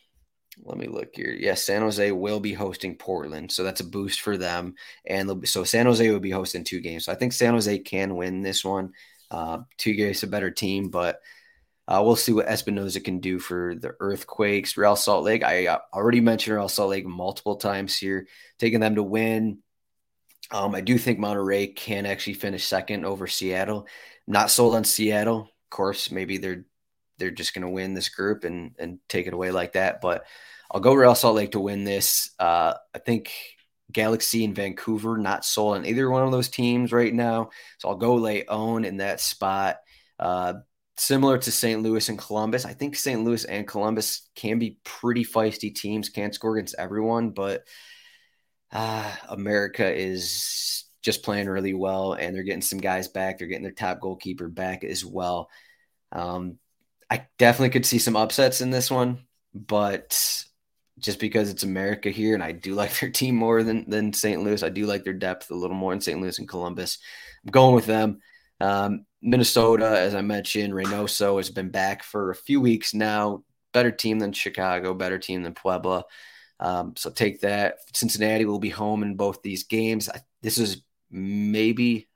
let 0.65 0.79
me 0.79 0.87
look 0.87 1.15
here. 1.15 1.37
Yes, 1.39 1.65
San 1.65 1.83
Jose 1.83 2.13
will 2.13 2.41
be 2.41 2.53
hosting 2.53 2.97
Portland, 2.97 3.51
so 3.51 3.63
that's 3.63 3.81
a 3.81 3.85
boost 3.85 4.21
for 4.21 4.37
them. 4.37 4.75
And 5.07 5.49
so 5.49 5.65
San 5.65 5.87
Jose 5.87 6.11
will 6.11 6.21
be 6.21 6.31
hosting 6.31 6.65
two 6.65 6.81
games. 6.81 7.05
So 7.05 7.13
I 7.13 7.15
think 7.15 7.33
San 7.33 7.55
Jose 7.55 7.79
can 7.81 8.17
win 8.17 8.43
this 8.43 8.65
one. 8.65 8.93
Uh, 9.31 9.59
two 9.77 9.95
games 9.95 10.23
a 10.23 10.27
better 10.27 10.51
team, 10.51 10.89
but 10.89 11.21
uh, 11.87 12.03
we'll 12.05 12.17
see 12.17 12.33
what 12.33 12.47
Espinoza 12.47 13.03
can 13.03 13.21
do 13.21 13.39
for 13.39 13.75
the 13.75 13.95
Earthquakes. 14.01 14.77
Real 14.77 14.97
Salt 14.97 15.25
Lake. 15.25 15.43
I 15.43 15.67
uh, 15.67 15.79
already 15.93 16.21
mentioned 16.21 16.57
Real 16.57 16.69
Salt 16.69 16.91
Lake 16.91 17.07
multiple 17.07 17.57
times 17.57 17.97
here, 17.97 18.27
taking 18.59 18.81
them 18.81 18.97
to 18.97 19.03
win. 19.03 19.59
Um, 20.51 20.75
I 20.75 20.81
do 20.81 20.99
think 20.99 21.19
Monterrey 21.19 21.75
can 21.75 22.07
actually 22.07 22.35
finish 22.35 22.67
second 22.67 23.05
over 23.05 23.27
Seattle. 23.27 23.87
Not 24.27 24.51
sold 24.51 24.75
on 24.75 24.85
Seattle. 24.85 25.41
Of 25.41 25.71
course, 25.71 26.11
maybe 26.11 26.39
they're 26.39 26.65
they're 27.19 27.31
just 27.31 27.55
going 27.55 27.63
to 27.63 27.71
win 27.71 27.95
this 27.95 28.09
group 28.09 28.45
and 28.45 28.75
and 28.79 28.99
take 29.09 29.27
it 29.27 29.35
away 29.35 29.51
like 29.51 29.75
that. 29.75 30.01
But 30.01 30.27
I'll 30.71 30.81
go 30.81 30.95
Real 30.95 31.15
Salt 31.15 31.37
Lake 31.37 31.53
to 31.53 31.61
win 31.61 31.85
this. 31.85 32.31
Uh, 32.39 32.75
I 32.95 32.99
think 32.99 33.33
Galaxy 33.91 34.45
and 34.45 34.55
Vancouver 34.55 35.17
not 35.17 35.45
sold 35.45 35.77
on 35.77 35.87
either 35.87 36.11
one 36.11 36.25
of 36.25 36.33
those 36.33 36.49
teams 36.49 36.93
right 36.93 37.13
now, 37.13 37.51
so 37.79 37.89
I'll 37.89 37.97
go 37.97 38.15
Leon 38.15 38.85
in 38.85 38.99
that 38.99 39.21
spot. 39.21 39.79
Uh, 40.19 40.55
similar 40.97 41.39
to 41.39 41.51
St. 41.51 41.83
Louis 41.83 42.09
and 42.09 42.19
Columbus, 42.19 42.65
I 42.65 42.75
think 42.75 42.97
St. 42.97 43.25
Louis 43.25 43.45
and 43.45 43.67
Columbus 43.67 44.29
can 44.35 44.59
be 44.59 44.79
pretty 44.85 45.25
feisty 45.25 45.75
teams. 45.75 46.11
Can't 46.11 46.35
score 46.35 46.57
against 46.57 46.75
everyone, 46.79 47.31
but 47.31 47.65
uh, 48.73 49.11
America 49.29 49.91
is 49.91 50.85
just 51.03 51.23
playing 51.23 51.49
really 51.49 51.75
well, 51.75 52.13
and 52.13 52.35
they're 52.35 52.43
getting 52.43 52.61
some 52.61 52.81
guys 52.81 53.09
back. 53.09 53.39
They're 53.39 53.49
getting 53.49 53.63
their 53.63 53.73
top 53.73 54.01
goalkeeper 54.01 54.49
back 54.49 54.85
as 54.85 55.05
well. 55.05 55.49
Um, 56.13 56.59
I 57.11 57.27
definitely 57.39 57.71
could 57.71 57.87
see 57.87 57.99
some 57.99 58.17
upsets 58.17 58.61
in 58.61 58.71
this 58.71 58.91
one, 58.91 59.19
but 59.55 60.45
just 60.99 61.21
because 61.21 61.49
it's 61.51 61.63
America 61.63 62.11
here, 62.11 62.35
and 62.35 62.43
I 62.43 62.53
do 62.53 62.75
like 62.75 62.99
their 62.99 63.11
team 63.11 63.35
more 63.37 63.63
than 63.63 63.89
than 63.89 64.13
St. 64.13 64.43
Louis. 64.43 64.63
I 64.63 64.69
do 64.69 64.87
like 64.87 65.05
their 65.05 65.13
depth 65.13 65.51
a 65.51 65.55
little 65.55 65.77
more 65.77 65.93
in 65.93 66.01
St. 66.01 66.21
Louis 66.21 66.39
and 66.39 66.49
Columbus. 66.49 66.99
I'm 67.45 67.51
going 67.51 67.75
with 67.75 67.87
them. 67.87 68.21
Um, 68.61 69.05
Minnesota, 69.23 69.99
as 69.99 70.15
I 70.15 70.21
mentioned, 70.21 70.73
Reynoso 70.73 71.37
has 71.37 71.51
been 71.51 71.71
back 71.71 72.03
for 72.03 72.31
a 72.31 72.37
few 72.37 72.61
weeks 72.61 72.95
now. 72.95 73.45
Better 73.73 73.91
team 73.91 74.19
than 74.19 74.33
Chicago, 74.33 74.95
better 74.95 75.19
team 75.19 75.43
than 75.43 75.55
Puebla. 75.55 76.05
Um, 76.61 76.95
so 76.97 77.11
take 77.11 77.41
that. 77.41 77.79
Cincinnati 77.95 78.45
will 78.45 78.59
be 78.59 78.71
home 78.71 79.03
in 79.03 79.17
both 79.17 79.43
these 79.43 79.65
games. 79.65 80.09
I, 80.09 80.21
this 80.43 80.59
is 80.59 80.83
maybe 81.11 82.09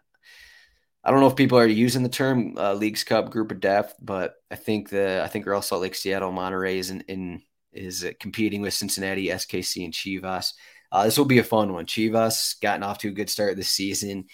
I 1.05 1.11
don't 1.11 1.21
know 1.21 1.27
if 1.27 1.37
people 1.37 1.59
are 1.59 1.67
using 1.67 2.03
the 2.03 2.09
term 2.09 2.57
uh, 2.57 2.75
Leagues 2.75 3.03
Cup 3.03 3.31
group 3.31 3.51
of 3.51 3.61
death, 3.61 3.95
but 4.01 4.37
I 4.51 4.55
think 4.55 4.89
the 4.89 5.23
I 5.25 5.29
think 5.29 5.47
Real 5.47 5.63
Salt 5.63 5.83
Lake, 5.83 5.95
Seattle, 5.95 6.33
Monterrey 6.33 6.77
is 6.77 6.91
in, 6.91 7.01
in 7.03 7.43
is 7.73 8.07
competing 8.21 8.63
with 8.63 8.75
Cincinnati, 8.75 9.29
SKC, 9.29 9.85
and 9.85 9.93
Chivas. 9.93 10.53
Uh, 10.93 11.05
this 11.05 11.17
will 11.17 11.25
be 11.25 11.39
a 11.39 11.45
fun 11.45 11.73
one. 11.73 11.87
Chivas 11.87 12.61
gotten 12.61 12.83
off 12.83 12.99
to 12.99 13.09
a 13.09 13.13
good 13.13 13.31
start 13.31 13.57
this 13.57 13.71
season. 13.71 14.27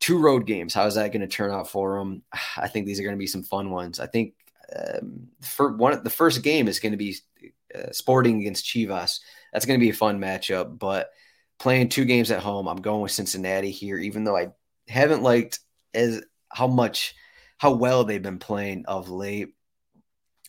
Two 0.00 0.18
road 0.18 0.46
games. 0.46 0.72
How 0.72 0.86
is 0.86 0.94
that 0.94 1.12
going 1.12 1.22
to 1.22 1.26
turn 1.26 1.50
out 1.50 1.68
for 1.68 1.98
them? 1.98 2.22
I 2.56 2.68
think 2.68 2.86
these 2.86 3.00
are 3.00 3.04
going 3.04 3.16
to 3.16 3.18
be 3.18 3.26
some 3.26 3.42
fun 3.42 3.70
ones. 3.70 4.00
I 4.00 4.06
think 4.06 4.34
um, 4.74 5.28
for 5.42 5.76
one, 5.76 6.02
the 6.02 6.10
first 6.10 6.42
game 6.42 6.68
is 6.68 6.80
going 6.80 6.92
to 6.92 6.98
be 6.98 7.16
uh, 7.74 7.90
Sporting 7.90 8.40
against 8.40 8.64
Chivas. 8.64 9.20
That's 9.52 9.66
going 9.66 9.78
to 9.78 9.84
be 9.84 9.90
a 9.90 9.94
fun 9.94 10.20
matchup. 10.20 10.78
But 10.78 11.10
playing 11.58 11.88
two 11.88 12.04
games 12.04 12.30
at 12.30 12.42
home, 12.42 12.68
I'm 12.68 12.80
going 12.80 13.02
with 13.02 13.12
Cincinnati 13.12 13.70
here, 13.70 13.98
even 13.98 14.24
though 14.24 14.36
I 14.36 14.48
haven't 14.88 15.22
liked 15.22 15.58
as 15.94 16.22
how 16.48 16.66
much 16.66 17.14
how 17.58 17.72
well 17.72 18.04
they've 18.04 18.22
been 18.22 18.38
playing 18.38 18.84
of 18.86 19.08
late. 19.08 19.54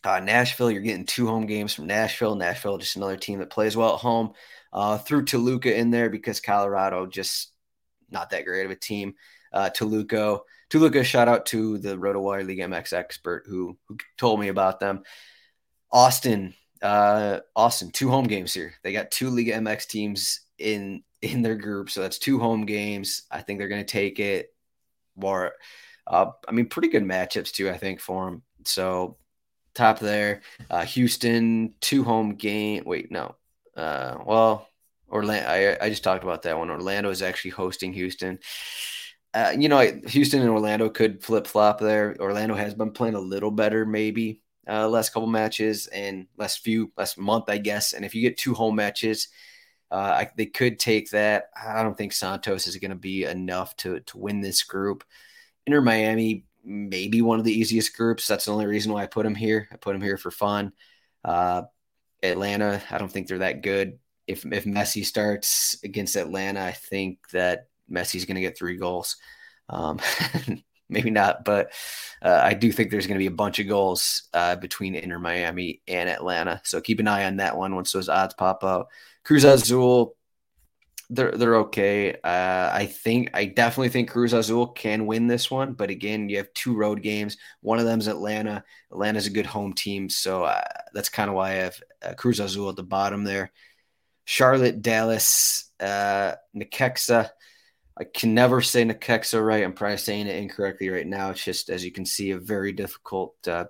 Uh, 0.04 0.20
Nashville, 0.20 0.70
you're 0.70 0.82
getting 0.82 1.06
two 1.06 1.26
home 1.26 1.46
games 1.46 1.74
from 1.74 1.86
Nashville. 1.86 2.36
Nashville, 2.36 2.78
just 2.78 2.96
another 2.96 3.16
team 3.16 3.40
that 3.40 3.50
plays 3.50 3.76
well 3.76 3.94
at 3.94 4.00
home. 4.00 4.32
Uh, 4.72 4.98
threw 4.98 5.24
Toluca 5.24 5.74
in 5.76 5.90
there 5.90 6.10
because 6.10 6.40
Colorado 6.40 7.06
just 7.06 7.52
not 8.10 8.30
that 8.30 8.44
great 8.44 8.64
of 8.64 8.70
a 8.70 8.76
team. 8.76 9.14
Uh, 9.52 9.70
Toluca, 9.70 10.40
Toluca, 10.70 11.02
shout 11.02 11.28
out 11.28 11.46
to 11.46 11.78
the 11.78 11.96
RotoWire 11.96 12.46
League 12.46 12.58
MX 12.58 12.92
expert 12.92 13.44
who, 13.48 13.76
who 13.88 13.96
told 14.18 14.38
me 14.38 14.48
about 14.48 14.80
them. 14.80 15.02
Austin, 15.90 16.54
uh, 16.82 17.40
Austin, 17.54 17.90
two 17.90 18.10
home 18.10 18.26
games 18.26 18.52
here. 18.52 18.74
They 18.82 18.92
got 18.92 19.10
two 19.10 19.30
League 19.30 19.48
MX 19.48 19.86
teams 19.86 20.40
in 20.58 21.02
in 21.22 21.42
their 21.42 21.56
group, 21.56 21.90
so 21.90 22.02
that's 22.02 22.18
two 22.18 22.38
home 22.38 22.66
games. 22.66 23.22
I 23.30 23.40
think 23.40 23.58
they're 23.58 23.68
going 23.68 23.84
to 23.84 23.90
take 23.90 24.20
it. 24.20 24.54
More, 25.16 25.52
uh, 26.06 26.26
I 26.48 26.52
mean, 26.52 26.68
pretty 26.68 26.88
good 26.88 27.04
matchups 27.04 27.52
too. 27.52 27.68
I 27.70 27.78
think 27.78 28.00
for 28.00 28.26
them. 28.26 28.42
So 28.64 29.16
top 29.74 29.98
there, 29.98 30.42
uh, 30.70 30.84
Houston, 30.84 31.74
two 31.80 32.04
home 32.04 32.34
game. 32.34 32.84
Wait, 32.86 33.10
no, 33.10 33.36
uh, 33.76 34.18
well, 34.24 34.68
Orlando. 35.10 35.48
I, 35.48 35.76
I 35.84 35.88
just 35.88 36.04
talked 36.04 36.24
about 36.24 36.42
that 36.42 36.58
one. 36.58 36.70
Orlando 36.70 37.10
is 37.10 37.22
actually 37.22 37.52
hosting 37.52 37.92
Houston. 37.92 38.38
Uh, 39.34 39.54
you 39.56 39.68
know, 39.68 39.80
Houston 40.06 40.40
and 40.40 40.50
Orlando 40.50 40.88
could 40.88 41.22
flip 41.22 41.46
flop 41.46 41.78
there. 41.78 42.16
Orlando 42.18 42.54
has 42.54 42.74
been 42.74 42.92
playing 42.92 43.14
a 43.14 43.20
little 43.20 43.50
better, 43.50 43.84
maybe 43.84 44.40
uh, 44.68 44.88
last 44.88 45.10
couple 45.10 45.28
matches 45.28 45.86
and 45.88 46.26
last 46.36 46.60
few 46.64 46.90
last 46.96 47.18
month, 47.18 47.44
I 47.48 47.58
guess. 47.58 47.92
And 47.92 48.04
if 48.04 48.14
you 48.14 48.22
get 48.22 48.38
two 48.38 48.54
home 48.54 48.76
matches, 48.76 49.28
uh, 49.90 49.94
I, 49.94 50.30
they 50.36 50.46
could 50.46 50.78
take 50.78 51.10
that. 51.10 51.50
I 51.56 51.82
don't 51.82 51.96
think 51.96 52.12
Santos 52.12 52.66
is 52.66 52.76
going 52.76 52.90
to 52.90 52.96
be 52.96 53.24
enough 53.24 53.76
to 53.78 54.00
to 54.00 54.18
win 54.18 54.40
this 54.40 54.62
group. 54.62 55.04
Inter 55.66 55.80
Miami, 55.80 56.44
maybe 56.64 57.22
one 57.22 57.38
of 57.38 57.44
the 57.44 57.52
easiest 57.52 57.96
groups. 57.96 58.26
That's 58.26 58.46
the 58.46 58.52
only 58.52 58.66
reason 58.66 58.92
why 58.92 59.02
I 59.02 59.06
put 59.06 59.24
them 59.24 59.34
here. 59.34 59.68
I 59.72 59.76
put 59.76 59.92
them 59.92 60.02
here 60.02 60.16
for 60.16 60.30
fun. 60.30 60.72
Uh, 61.24 61.62
Atlanta, 62.22 62.82
I 62.90 62.98
don't 62.98 63.10
think 63.10 63.28
they're 63.28 63.38
that 63.38 63.62
good. 63.62 63.98
If 64.26 64.44
if 64.46 64.64
Messi 64.64 65.04
starts 65.04 65.78
against 65.84 66.16
Atlanta, 66.16 66.62
I 66.62 66.72
think 66.72 67.18
that 67.30 67.68
Messi's 67.90 68.24
going 68.24 68.36
to 68.36 68.40
get 68.40 68.58
three 68.58 68.76
goals. 68.76 69.16
Um, 69.68 70.00
maybe 70.88 71.10
not, 71.10 71.44
but 71.44 71.72
uh, 72.22 72.40
I 72.42 72.54
do 72.54 72.72
think 72.72 72.90
there's 72.90 73.06
going 73.06 73.18
to 73.18 73.22
be 73.22 73.26
a 73.26 73.30
bunch 73.30 73.58
of 73.58 73.68
goals 73.68 74.28
uh, 74.32 74.56
between 74.56 74.94
Inter 74.94 75.18
Miami 75.18 75.82
and 75.88 76.08
Atlanta. 76.08 76.60
So 76.64 76.80
keep 76.80 77.00
an 77.00 77.08
eye 77.08 77.24
on 77.24 77.36
that 77.36 77.56
one 77.56 77.74
once 77.74 77.92
those 77.92 78.08
odds 78.08 78.34
pop 78.34 78.64
out. 78.64 78.88
Cruz 79.24 79.44
Azul, 79.44 80.16
they're 81.10 81.32
they're 81.32 81.56
okay. 81.56 82.14
Uh, 82.14 82.70
I 82.72 82.86
think 82.86 83.30
I 83.34 83.46
definitely 83.46 83.90
think 83.90 84.10
Cruz 84.10 84.32
Azul 84.32 84.68
can 84.68 85.06
win 85.06 85.26
this 85.26 85.50
one, 85.50 85.72
but 85.72 85.90
again, 85.90 86.28
you 86.28 86.38
have 86.38 86.52
two 86.54 86.74
road 86.74 87.02
games. 87.02 87.36
One 87.60 87.78
of 87.78 87.84
them's 87.84 88.08
Atlanta. 88.08 88.64
Atlanta's 88.90 89.26
a 89.26 89.30
good 89.30 89.46
home 89.46 89.72
team, 89.72 90.08
so 90.08 90.44
uh, 90.44 90.62
that's 90.92 91.08
kind 91.08 91.28
of 91.28 91.36
why 91.36 91.50
I 91.50 91.54
have 91.54 91.80
uh, 92.02 92.14
Cruz 92.14 92.40
Azul 92.40 92.70
at 92.70 92.76
the 92.76 92.82
bottom 92.82 93.24
there. 93.24 93.52
Charlotte, 94.24 94.82
Dallas, 94.82 95.70
uh, 95.78 96.32
Necaxa. 96.56 97.30
I 97.98 98.04
can 98.04 98.34
never 98.34 98.60
say 98.60 98.84
Necaxa 98.84 99.44
right. 99.44 99.64
I'm 99.64 99.72
probably 99.72 99.96
saying 99.96 100.26
it 100.26 100.36
incorrectly 100.36 100.90
right 100.90 101.06
now. 101.06 101.30
It's 101.30 101.42
just, 101.42 101.70
as 101.70 101.84
you 101.84 101.90
can 101.90 102.04
see, 102.04 102.30
a 102.32 102.38
very 102.38 102.72
difficult 102.72 103.34
uh, 103.48 103.66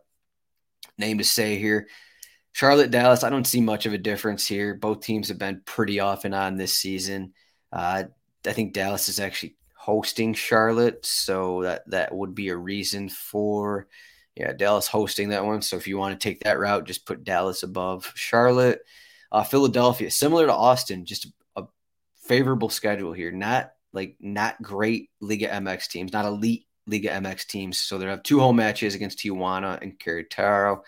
name 0.99 1.19
to 1.19 1.25
say 1.25 1.59
here. 1.59 1.89
Charlotte, 2.53 2.91
Dallas, 2.91 3.23
I 3.23 3.31
don't 3.31 3.47
see 3.47 3.61
much 3.61 3.87
of 3.87 3.93
a 3.93 3.99
difference 3.99 4.47
here. 4.49 4.75
Both 4.75 5.03
teams 5.03 5.29
have 5.29 5.39
been 5.39 5.63
pretty 5.65 6.01
off 6.01 6.25
and 6.25 6.35
on 6.35 6.57
this 6.57 6.73
season. 6.73 7.35
Uh, 7.73 8.05
I 8.47 8.53
think 8.53 8.73
Dallas 8.73 9.09
is 9.09 9.21
actually 9.21 9.57
hosting 9.75 10.35
Charlotte, 10.35 11.05
so 11.05 11.63
that 11.63 11.89
that 11.91 12.15
would 12.15 12.35
be 12.35 12.49
a 12.49 12.57
reason 12.57 13.09
for 13.09 13.87
yeah 14.35 14.53
Dallas 14.53 14.89
hosting 14.89 15.29
that 15.29 15.45
one. 15.45 15.63
So 15.63 15.77
if 15.77 15.87
you 15.87 15.99
want 15.99 16.19
to 16.19 16.29
take 16.29 16.41
that 16.41 16.59
route, 16.59 16.87
just 16.87 17.07
put 17.07 17.25
Dallas 17.25 17.63
above 17.63 18.11
Charlotte. 18.17 18.81
Uh, 19.31 19.45
Philadelphia, 19.45 20.11
similar 20.11 20.47
to 20.47 20.55
Austin, 20.55 21.05
just 21.05 21.27
a 21.57 21.65
favorable 22.17 22.71
schedule 22.71 23.13
here. 23.13 23.31
Not 23.31 23.73
like 23.97 24.17
not 24.21 24.61
great 24.63 25.11
Liga 25.21 25.49
MX 25.49 25.89
teams, 25.89 26.13
not 26.13 26.27
elite 26.27 26.67
Liga 26.87 27.09
MX 27.09 27.47
teams. 27.47 27.79
So 27.79 27.99
they 27.99 28.07
have 28.07 28.23
two 28.23 28.39
home 28.39 28.57
matches 28.57 28.95
against 28.95 29.19
Tijuana 29.19 29.81
and 29.81 29.99
Querétaro. 29.99 30.83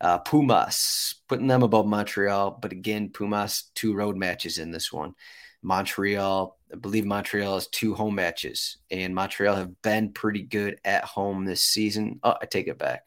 Uh, 0.00 0.18
Pumas, 0.18 1.14
putting 1.28 1.46
them 1.46 1.62
above 1.62 1.86
Montreal, 1.86 2.58
but 2.60 2.72
again, 2.72 3.08
Pumas 3.08 3.70
two 3.74 3.94
road 3.94 4.16
matches 4.16 4.58
in 4.58 4.70
this 4.70 4.92
one. 4.92 5.14
Montreal, 5.62 6.58
I 6.72 6.76
believe 6.76 7.04
Montreal 7.04 7.54
has 7.54 7.68
two 7.68 7.94
home 7.94 8.16
matches, 8.16 8.78
and 8.90 9.14
Montreal 9.14 9.54
have 9.54 9.80
been 9.80 10.12
pretty 10.12 10.42
good 10.42 10.80
at 10.84 11.04
home 11.04 11.44
this 11.44 11.62
season. 11.62 12.18
Oh, 12.24 12.34
I 12.42 12.46
take 12.46 12.66
it 12.66 12.78
back. 12.78 13.06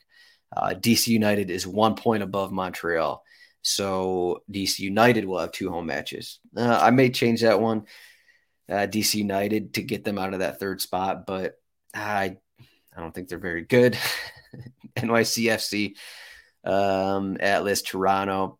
Uh, 0.56 0.74
DC 0.74 1.08
United 1.08 1.52
is 1.52 1.68
one 1.68 1.96
point 1.96 2.24
above 2.24 2.54
Montreal. 2.54 3.22
So 3.62 4.44
DC 4.50 4.80
United 4.80 5.26
will 5.26 5.40
have 5.40 5.52
two 5.52 5.70
home 5.70 5.88
matches. 5.88 6.40
Uh, 6.56 6.80
I 6.82 6.92
may 6.92 7.10
change 7.10 7.42
that 7.42 7.60
one 7.60 7.86
uh, 8.70 8.88
DC 8.88 9.16
United 9.16 9.76
to 9.76 9.82
get 9.82 10.04
them 10.04 10.18
out 10.18 10.34
of 10.34 10.40
that 10.40 10.60
third 10.60 10.82
spot, 10.82 11.26
but 11.26 11.56
I 11.94 12.38
I 12.96 13.02
don't 13.02 13.14
think 13.14 13.28
they're 13.28 13.38
very 13.38 13.64
good. 13.64 13.98
NYCFC, 14.96 15.96
um, 16.64 17.38
Atlas, 17.40 17.82
Toronto. 17.82 18.58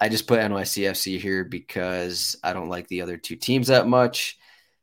I 0.00 0.08
just 0.08 0.26
put 0.26 0.40
NYCFC 0.40 1.20
here 1.20 1.44
because 1.44 2.36
I 2.42 2.52
don't 2.52 2.70
like 2.70 2.88
the 2.88 3.02
other 3.02 3.16
two 3.16 3.36
teams 3.36 3.68
that 3.68 3.86
much. 3.86 4.38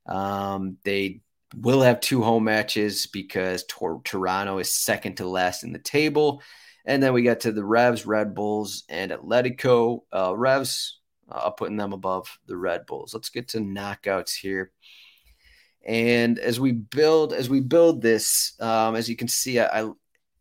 Um, 0.05 0.77
they 0.83 1.21
will 1.55 1.81
have 1.81 1.99
two 1.99 2.23
home 2.23 2.43
matches 2.43 3.07
because 3.07 3.65
Tor- 3.67 4.01
Toronto 4.03 4.59
is 4.59 4.71
second 4.73 5.17
to 5.17 5.27
last 5.27 5.63
in 5.63 5.73
the 5.73 5.79
table. 5.79 6.41
And 6.85 7.01
then 7.03 7.13
we 7.13 7.23
got 7.23 7.41
to 7.41 7.51
the 7.51 7.65
Revs, 7.65 8.05
Red 8.05 8.33
Bulls, 8.33 8.83
and 8.89 9.11
Atletico. 9.11 10.01
Uh, 10.13 10.33
Revs, 10.35 10.99
uh, 11.29 11.49
putting 11.51 11.77
them 11.77 11.93
above 11.93 12.39
the 12.45 12.57
Red 12.57 12.85
Bulls. 12.85 13.13
Let's 13.13 13.29
get 13.29 13.49
to 13.49 13.59
knockouts 13.59 14.35
here. 14.35 14.71
And 15.85 16.37
as 16.39 16.59
we 16.59 16.73
build, 16.73 17.33
as 17.33 17.49
we 17.49 17.61
build 17.61 18.01
this, 18.01 18.53
um, 18.59 18.95
as 18.95 19.09
you 19.09 19.15
can 19.15 19.27
see, 19.27 19.59
I, 19.59 19.89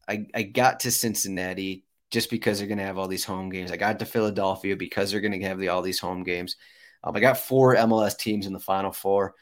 I, 0.08 0.26
I 0.34 0.42
got 0.42 0.80
to 0.80 0.90
Cincinnati 0.90 1.84
just 2.10 2.30
because 2.30 2.58
they're 2.58 2.68
going 2.68 2.78
to 2.78 2.84
have 2.84 2.98
all 2.98 3.08
these 3.08 3.24
home 3.24 3.48
games. 3.48 3.70
I 3.70 3.76
got 3.76 3.98
to 4.00 4.06
Philadelphia 4.06 4.76
because 4.76 5.10
they're 5.10 5.20
going 5.20 5.38
to 5.38 5.46
have 5.46 5.58
the, 5.58 5.68
all 5.68 5.82
these 5.82 6.00
home 6.00 6.24
games. 6.24 6.56
Um, 7.04 7.16
I 7.16 7.20
got 7.20 7.38
four 7.38 7.76
MLS 7.76 8.16
teams 8.16 8.46
in 8.46 8.52
the 8.52 8.58
Final 8.58 8.92
Four. 8.92 9.34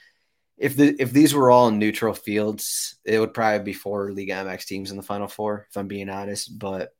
If 0.56 0.76
the 0.76 0.94
if 1.00 1.10
these 1.10 1.34
were 1.34 1.50
all 1.50 1.68
in 1.68 1.78
neutral 1.78 2.14
fields, 2.14 2.96
it 3.04 3.18
would 3.18 3.34
probably 3.34 3.64
be 3.64 3.72
four 3.72 4.12
League 4.12 4.28
MX 4.28 4.66
teams 4.66 4.90
in 4.90 4.96
the 4.96 5.02
Final 5.02 5.26
Four, 5.26 5.66
if 5.68 5.76
I'm 5.76 5.88
being 5.88 6.08
honest. 6.08 6.58
But 6.58 6.90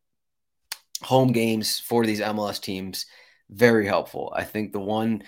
home 1.02 1.32
games 1.32 1.78
for 1.78 2.06
these 2.06 2.20
MLS 2.20 2.60
teams 2.60 3.06
very 3.50 3.86
helpful. 3.86 4.32
I 4.34 4.44
think 4.44 4.72
the 4.72 4.80
one 4.80 5.22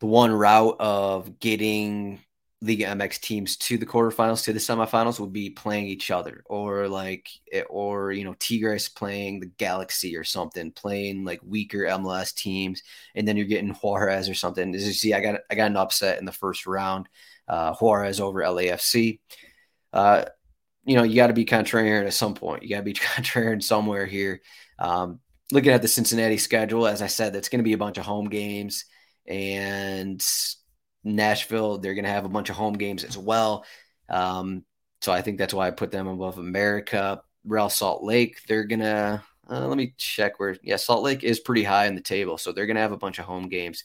the 0.00 0.06
one 0.06 0.32
route 0.32 0.76
of 0.80 1.38
getting 1.38 2.20
Liga 2.60 2.86
MX 2.86 3.20
teams 3.20 3.56
to 3.56 3.76
the 3.76 3.86
quarterfinals 3.86 4.44
to 4.44 4.52
the 4.52 4.60
semifinals 4.60 5.18
would 5.18 5.32
be 5.32 5.50
playing 5.50 5.86
each 5.86 6.10
other 6.10 6.42
or 6.46 6.88
like 6.88 7.28
eh, 7.52 7.62
or 7.68 8.12
you 8.12 8.24
know 8.24 8.34
Tigres 8.34 8.88
playing 8.88 9.40
the 9.40 9.46
Galaxy 9.46 10.16
or 10.16 10.24
something 10.24 10.70
playing 10.72 11.24
like 11.24 11.40
weaker 11.44 11.80
MLS 11.80 12.34
teams 12.34 12.82
and 13.14 13.26
then 13.26 13.36
you're 13.36 13.46
getting 13.46 13.70
Juarez 13.74 14.28
or 14.28 14.34
something. 14.34 14.74
As 14.74 14.86
you 14.86 14.92
see 14.92 15.14
I 15.14 15.20
got 15.20 15.40
I 15.50 15.54
got 15.54 15.70
an 15.70 15.76
upset 15.76 16.18
in 16.18 16.24
the 16.24 16.32
first 16.32 16.66
round 16.66 17.08
uh, 17.48 17.74
Juarez 17.74 18.20
over 18.20 18.40
LAFC 18.40 19.18
uh, 19.92 20.24
you 20.84 20.96
know 20.96 21.02
you 21.02 21.16
got 21.16 21.28
to 21.28 21.32
be 21.32 21.44
contrarian 21.44 22.06
at 22.06 22.14
some 22.14 22.34
point. 22.34 22.62
You 22.62 22.70
got 22.70 22.78
to 22.78 22.82
be 22.82 22.94
contrarian 22.94 23.62
somewhere 23.62 24.06
here. 24.06 24.40
Um, 24.78 25.20
looking 25.52 25.72
at 25.72 25.82
the 25.82 25.88
Cincinnati 25.88 26.38
schedule, 26.38 26.86
as 26.86 27.02
I 27.02 27.06
said, 27.06 27.32
that's 27.32 27.48
going 27.48 27.60
to 27.60 27.64
be 27.64 27.74
a 27.74 27.78
bunch 27.78 27.98
of 27.98 28.04
home 28.04 28.28
games, 28.28 28.86
and 29.26 30.20
Nashville, 31.04 31.78
they're 31.78 31.94
going 31.94 32.04
to 32.04 32.10
have 32.10 32.24
a 32.24 32.30
bunch 32.30 32.48
of 32.48 32.56
home 32.56 32.74
games 32.74 33.04
as 33.04 33.16
well. 33.18 33.64
Um, 34.08 34.64
so 35.00 35.12
I 35.12 35.20
think 35.20 35.38
that's 35.38 35.54
why 35.54 35.68
I 35.68 35.70
put 35.70 35.90
them 35.90 36.06
above 36.06 36.38
America. 36.38 37.22
Real 37.44 37.68
Salt 37.68 38.02
Lake, 38.02 38.38
they're 38.46 38.64
going 38.64 38.80
to, 38.80 39.22
uh, 39.50 39.66
let 39.66 39.76
me 39.76 39.94
check 39.98 40.38
where, 40.38 40.56
yeah, 40.62 40.76
Salt 40.76 41.02
Lake 41.02 41.24
is 41.24 41.40
pretty 41.40 41.64
high 41.64 41.86
in 41.86 41.96
the 41.96 42.00
table. 42.00 42.38
So 42.38 42.52
they're 42.52 42.66
going 42.66 42.76
to 42.76 42.82
have 42.82 42.92
a 42.92 42.96
bunch 42.96 43.18
of 43.18 43.24
home 43.24 43.48
games 43.48 43.84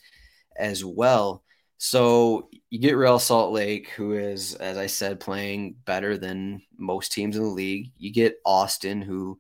as 0.55 0.85
well. 0.85 1.43
So 1.79 2.49
you 2.69 2.79
get 2.79 2.97
Real 2.97 3.19
Salt 3.19 3.51
Lake, 3.51 3.89
who 3.89 4.13
is, 4.13 4.55
as 4.55 4.77
I 4.77 4.87
said, 4.87 5.19
playing 5.19 5.75
better 5.85 6.17
than 6.17 6.61
most 6.77 7.11
teams 7.11 7.35
in 7.35 7.43
the 7.43 7.49
league. 7.49 7.91
You 7.97 8.11
get 8.11 8.39
Austin, 8.45 9.01
who 9.01 9.37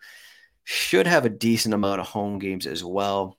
should 0.69 1.07
have 1.07 1.23
a 1.23 1.29
decent 1.29 1.73
amount 1.73 2.01
of 2.01 2.07
home 2.07 2.39
games 2.39 2.67
as 2.67 2.83
well. 2.83 3.37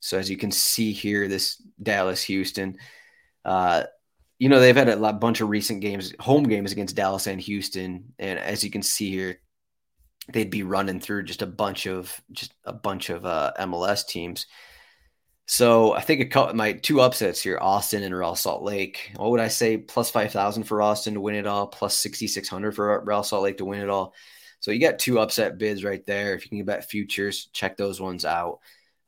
So 0.00 0.18
as 0.18 0.28
you 0.28 0.36
can 0.36 0.50
see 0.50 0.90
here, 0.90 1.28
this 1.28 1.62
Dallas 1.80 2.24
Houston, 2.24 2.78
uh, 3.44 3.84
you 4.40 4.48
know 4.48 4.58
they've 4.58 4.74
had 4.74 4.88
a 4.88 4.96
lot, 4.96 5.20
bunch 5.20 5.40
of 5.40 5.48
recent 5.48 5.80
games, 5.80 6.12
home 6.18 6.42
games 6.42 6.72
against 6.72 6.96
Dallas 6.96 7.28
and 7.28 7.40
Houston, 7.40 8.12
and 8.18 8.40
as 8.40 8.64
you 8.64 8.70
can 8.70 8.82
see 8.82 9.10
here, 9.10 9.38
they'd 10.32 10.50
be 10.50 10.64
running 10.64 10.98
through 10.98 11.22
just 11.22 11.40
a 11.40 11.46
bunch 11.46 11.86
of 11.86 12.20
just 12.32 12.52
a 12.64 12.72
bunch 12.72 13.10
of 13.10 13.24
uh, 13.24 13.52
MLS 13.60 14.04
teams. 14.04 14.46
So 15.46 15.92
I 15.92 16.00
think 16.00 16.20
a 16.20 16.26
couple, 16.26 16.56
my 16.56 16.72
two 16.72 17.00
upsets 17.00 17.40
here, 17.40 17.60
Austin 17.60 18.02
and 18.02 18.12
Real 18.12 18.34
Salt 18.34 18.64
Lake. 18.64 19.12
What 19.14 19.30
would 19.30 19.40
I 19.40 19.48
say? 19.48 19.76
Plus 19.76 20.10
five 20.10 20.32
thousand 20.32 20.64
for 20.64 20.82
Austin 20.82 21.14
to 21.14 21.20
win 21.20 21.36
it 21.36 21.46
all, 21.46 21.68
plus 21.68 21.96
sixty 21.96 22.26
six 22.26 22.48
hundred 22.48 22.74
for 22.74 23.04
Real 23.04 23.22
Salt 23.22 23.44
Lake 23.44 23.58
to 23.58 23.64
win 23.64 23.82
it 23.82 23.88
all. 23.88 24.14
So 24.66 24.72
you 24.72 24.80
got 24.80 24.98
two 24.98 25.20
upset 25.20 25.58
bids 25.58 25.84
right 25.84 26.04
there. 26.06 26.34
If 26.34 26.42
you 26.42 26.58
can 26.58 26.66
bet 26.66 26.90
futures, 26.90 27.48
check 27.52 27.76
those 27.76 28.00
ones 28.00 28.24
out. 28.24 28.58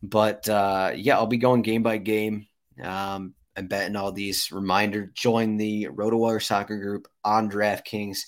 But 0.01 0.49
uh, 0.49 0.93
yeah, 0.95 1.17
I'll 1.17 1.27
be 1.27 1.37
going 1.37 1.63
game 1.63 1.83
by 1.83 1.99
game. 1.99 2.47
Um, 2.81 3.35
and 3.57 3.69
betting 3.69 3.97
all 3.97 4.13
these. 4.13 4.53
Reminder: 4.53 5.11
join 5.13 5.57
the 5.57 5.89
RotoWire 5.91 6.41
Soccer 6.41 6.79
Group 6.79 7.09
on 7.25 7.51
DraftKings. 7.51 8.19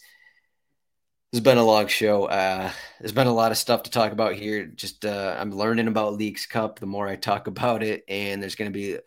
It's 1.32 1.38
been 1.38 1.56
a 1.56 1.64
long 1.64 1.86
show. 1.86 2.24
Uh, 2.24 2.72
there's 2.98 3.12
been 3.12 3.28
a 3.28 3.32
lot 3.32 3.52
of 3.52 3.58
stuff 3.58 3.84
to 3.84 3.92
talk 3.92 4.10
about 4.10 4.34
here. 4.34 4.66
Just 4.66 5.04
uh, 5.04 5.36
I'm 5.38 5.52
learning 5.52 5.86
about 5.86 6.14
Leagues 6.14 6.46
Cup 6.46 6.80
the 6.80 6.86
more 6.86 7.06
I 7.06 7.14
talk 7.14 7.46
about 7.46 7.84
it, 7.84 8.02
and 8.08 8.42
there's 8.42 8.56
going 8.56 8.72
to 8.72 8.76
be 8.76 8.98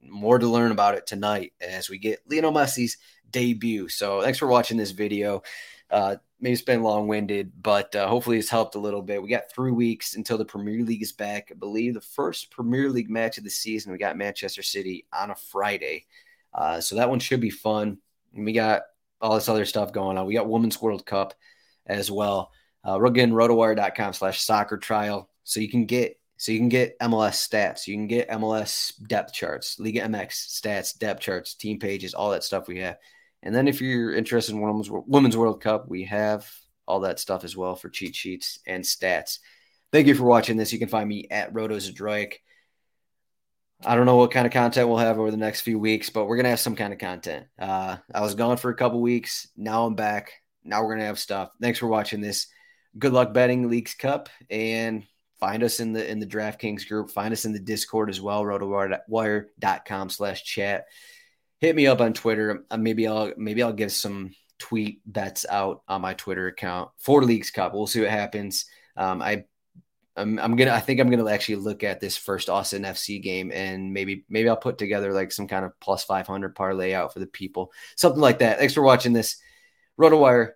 more 0.00 0.38
to 0.38 0.46
learn 0.46 0.70
about 0.70 0.94
it 0.94 1.08
tonight 1.08 1.54
as 1.60 1.90
we 1.90 1.98
get 1.98 2.20
Lionel 2.30 2.52
Messi's 2.52 2.98
debut. 3.28 3.88
So 3.88 4.22
thanks 4.22 4.38
for 4.38 4.46
watching 4.46 4.76
this 4.76 4.92
video. 4.92 5.42
Uh, 5.90 6.16
maybe 6.44 6.52
it's 6.52 6.60
been 6.60 6.82
long 6.82 7.08
winded, 7.08 7.50
but 7.62 7.96
uh, 7.96 8.06
hopefully 8.06 8.36
it's 8.36 8.50
helped 8.50 8.74
a 8.74 8.78
little 8.78 9.00
bit. 9.00 9.22
We 9.22 9.30
got 9.30 9.50
three 9.50 9.72
weeks 9.72 10.14
until 10.14 10.36
the 10.36 10.44
Premier 10.44 10.84
League 10.84 11.00
is 11.00 11.12
back. 11.12 11.48
I 11.50 11.54
believe 11.54 11.94
the 11.94 12.02
first 12.02 12.50
Premier 12.50 12.90
League 12.90 13.08
match 13.08 13.38
of 13.38 13.44
the 13.44 13.50
season, 13.50 13.90
we 13.90 13.96
got 13.96 14.18
Manchester 14.18 14.62
City 14.62 15.06
on 15.10 15.30
a 15.30 15.34
Friday. 15.34 16.04
Uh, 16.52 16.82
so 16.82 16.96
that 16.96 17.08
one 17.08 17.18
should 17.18 17.40
be 17.40 17.48
fun. 17.48 17.96
And 18.34 18.44
we 18.44 18.52
got 18.52 18.82
all 19.22 19.36
this 19.36 19.48
other 19.48 19.64
stuff 19.64 19.94
going 19.94 20.18
on. 20.18 20.26
We 20.26 20.34
got 20.34 20.46
Women's 20.46 20.82
World 20.82 21.06
Cup 21.06 21.32
as 21.86 22.10
well. 22.10 22.52
Uh, 22.86 23.02
again, 23.02 23.32
rotowire.com 23.32 24.12
slash 24.12 24.42
soccer 24.42 24.76
trial. 24.76 25.30
So 25.44 25.60
you 25.60 25.70
can 25.70 25.86
get 25.86 26.20
so 26.36 26.52
you 26.52 26.58
can 26.58 26.68
get 26.68 26.98
MLS 26.98 27.48
stats, 27.48 27.86
you 27.86 27.94
can 27.94 28.06
get 28.06 28.28
MLS 28.28 28.92
depth 29.06 29.32
charts, 29.32 29.80
Liga 29.80 30.00
MX 30.02 30.60
stats, 30.60 30.98
depth 30.98 31.22
charts, 31.22 31.54
team 31.54 31.78
pages, 31.78 32.12
all 32.12 32.32
that 32.32 32.44
stuff 32.44 32.68
we 32.68 32.80
have. 32.80 32.98
And 33.44 33.54
then 33.54 33.68
if 33.68 33.80
you're 33.80 34.14
interested 34.14 34.54
in 34.54 34.62
Women's, 34.62 34.90
Women's 34.90 35.36
World 35.36 35.60
Cup, 35.60 35.88
we 35.88 36.04
have 36.04 36.50
all 36.88 37.00
that 37.00 37.20
stuff 37.20 37.44
as 37.44 37.56
well 37.56 37.76
for 37.76 37.90
cheat 37.90 38.16
sheets 38.16 38.58
and 38.66 38.82
stats. 38.82 39.38
Thank 39.92 40.06
you 40.06 40.14
for 40.14 40.24
watching 40.24 40.56
this. 40.56 40.72
You 40.72 40.78
can 40.78 40.88
find 40.88 41.08
me 41.08 41.28
at 41.30 41.52
RotoZdroik. 41.52 42.34
I 43.84 43.94
don't 43.94 44.06
know 44.06 44.16
what 44.16 44.30
kind 44.30 44.46
of 44.46 44.52
content 44.52 44.88
we'll 44.88 44.96
have 44.96 45.18
over 45.18 45.30
the 45.30 45.36
next 45.36 45.60
few 45.60 45.78
weeks, 45.78 46.08
but 46.08 46.24
we're 46.24 46.36
gonna 46.36 46.48
have 46.48 46.60
some 46.60 46.74
kind 46.74 46.92
of 46.92 46.98
content. 46.98 47.46
Uh, 47.58 47.98
I 48.14 48.22
was 48.22 48.34
gone 48.34 48.56
for 48.56 48.70
a 48.70 48.76
couple 48.76 49.00
weeks. 49.00 49.46
Now 49.56 49.84
I'm 49.84 49.94
back. 49.94 50.32
Now 50.64 50.82
we're 50.82 50.94
gonna 50.94 51.06
have 51.06 51.18
stuff. 51.18 51.50
Thanks 51.60 51.78
for 51.78 51.86
watching 51.86 52.22
this. 52.22 52.46
Good 52.98 53.12
luck 53.12 53.34
betting 53.34 53.68
Leagues 53.68 53.94
Cup, 53.94 54.30
and 54.48 55.04
find 55.38 55.62
us 55.62 55.80
in 55.80 55.92
the 55.92 56.08
in 56.08 56.18
the 56.18 56.26
DraftKings 56.26 56.88
group. 56.88 57.10
Find 57.10 57.32
us 57.32 57.44
in 57.44 57.52
the 57.52 57.58
Discord 57.58 58.08
as 58.08 58.20
well. 58.20 58.42
Rotowire.com 58.42 60.08
slash 60.08 60.44
chat. 60.44 60.86
Hit 61.64 61.76
me 61.76 61.86
up 61.86 62.02
on 62.02 62.12
Twitter. 62.12 62.66
Uh, 62.70 62.76
maybe 62.76 63.06
I'll 63.06 63.32
maybe 63.38 63.62
I'll 63.62 63.72
give 63.72 63.90
some 63.90 64.32
tweet 64.58 65.00
bets 65.10 65.46
out 65.48 65.80
on 65.88 66.02
my 66.02 66.12
Twitter 66.12 66.46
account 66.46 66.90
for 66.98 67.24
Leagues 67.24 67.50
Cup. 67.50 67.72
We'll 67.72 67.86
see 67.86 68.02
what 68.02 68.10
happens. 68.10 68.66
Um, 68.98 69.22
I 69.22 69.44
I'm, 70.14 70.38
I'm 70.38 70.56
gonna 70.56 70.72
I 70.72 70.80
think 70.80 71.00
I'm 71.00 71.08
gonna 71.08 71.26
actually 71.30 71.56
look 71.56 71.82
at 71.82 72.00
this 72.00 72.18
first 72.18 72.50
Austin 72.50 72.82
FC 72.82 73.22
game 73.22 73.50
and 73.50 73.94
maybe 73.94 74.26
maybe 74.28 74.50
I'll 74.50 74.58
put 74.58 74.76
together 74.76 75.14
like 75.14 75.32
some 75.32 75.48
kind 75.48 75.64
of 75.64 75.72
plus 75.80 76.04
500 76.04 76.54
parlay 76.54 76.92
out 76.92 77.14
for 77.14 77.20
the 77.20 77.26
people, 77.26 77.72
something 77.96 78.20
like 78.20 78.40
that. 78.40 78.58
Thanks 78.58 78.74
for 78.74 78.82
watching 78.82 79.14
this. 79.14 79.38
RotoWire 79.98 80.50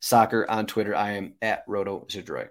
Soccer 0.00 0.44
on 0.50 0.66
Twitter. 0.66 0.94
I 0.94 1.12
am 1.12 1.32
at 1.40 1.64
Roto 1.66 2.00
Zdroik. 2.10 2.50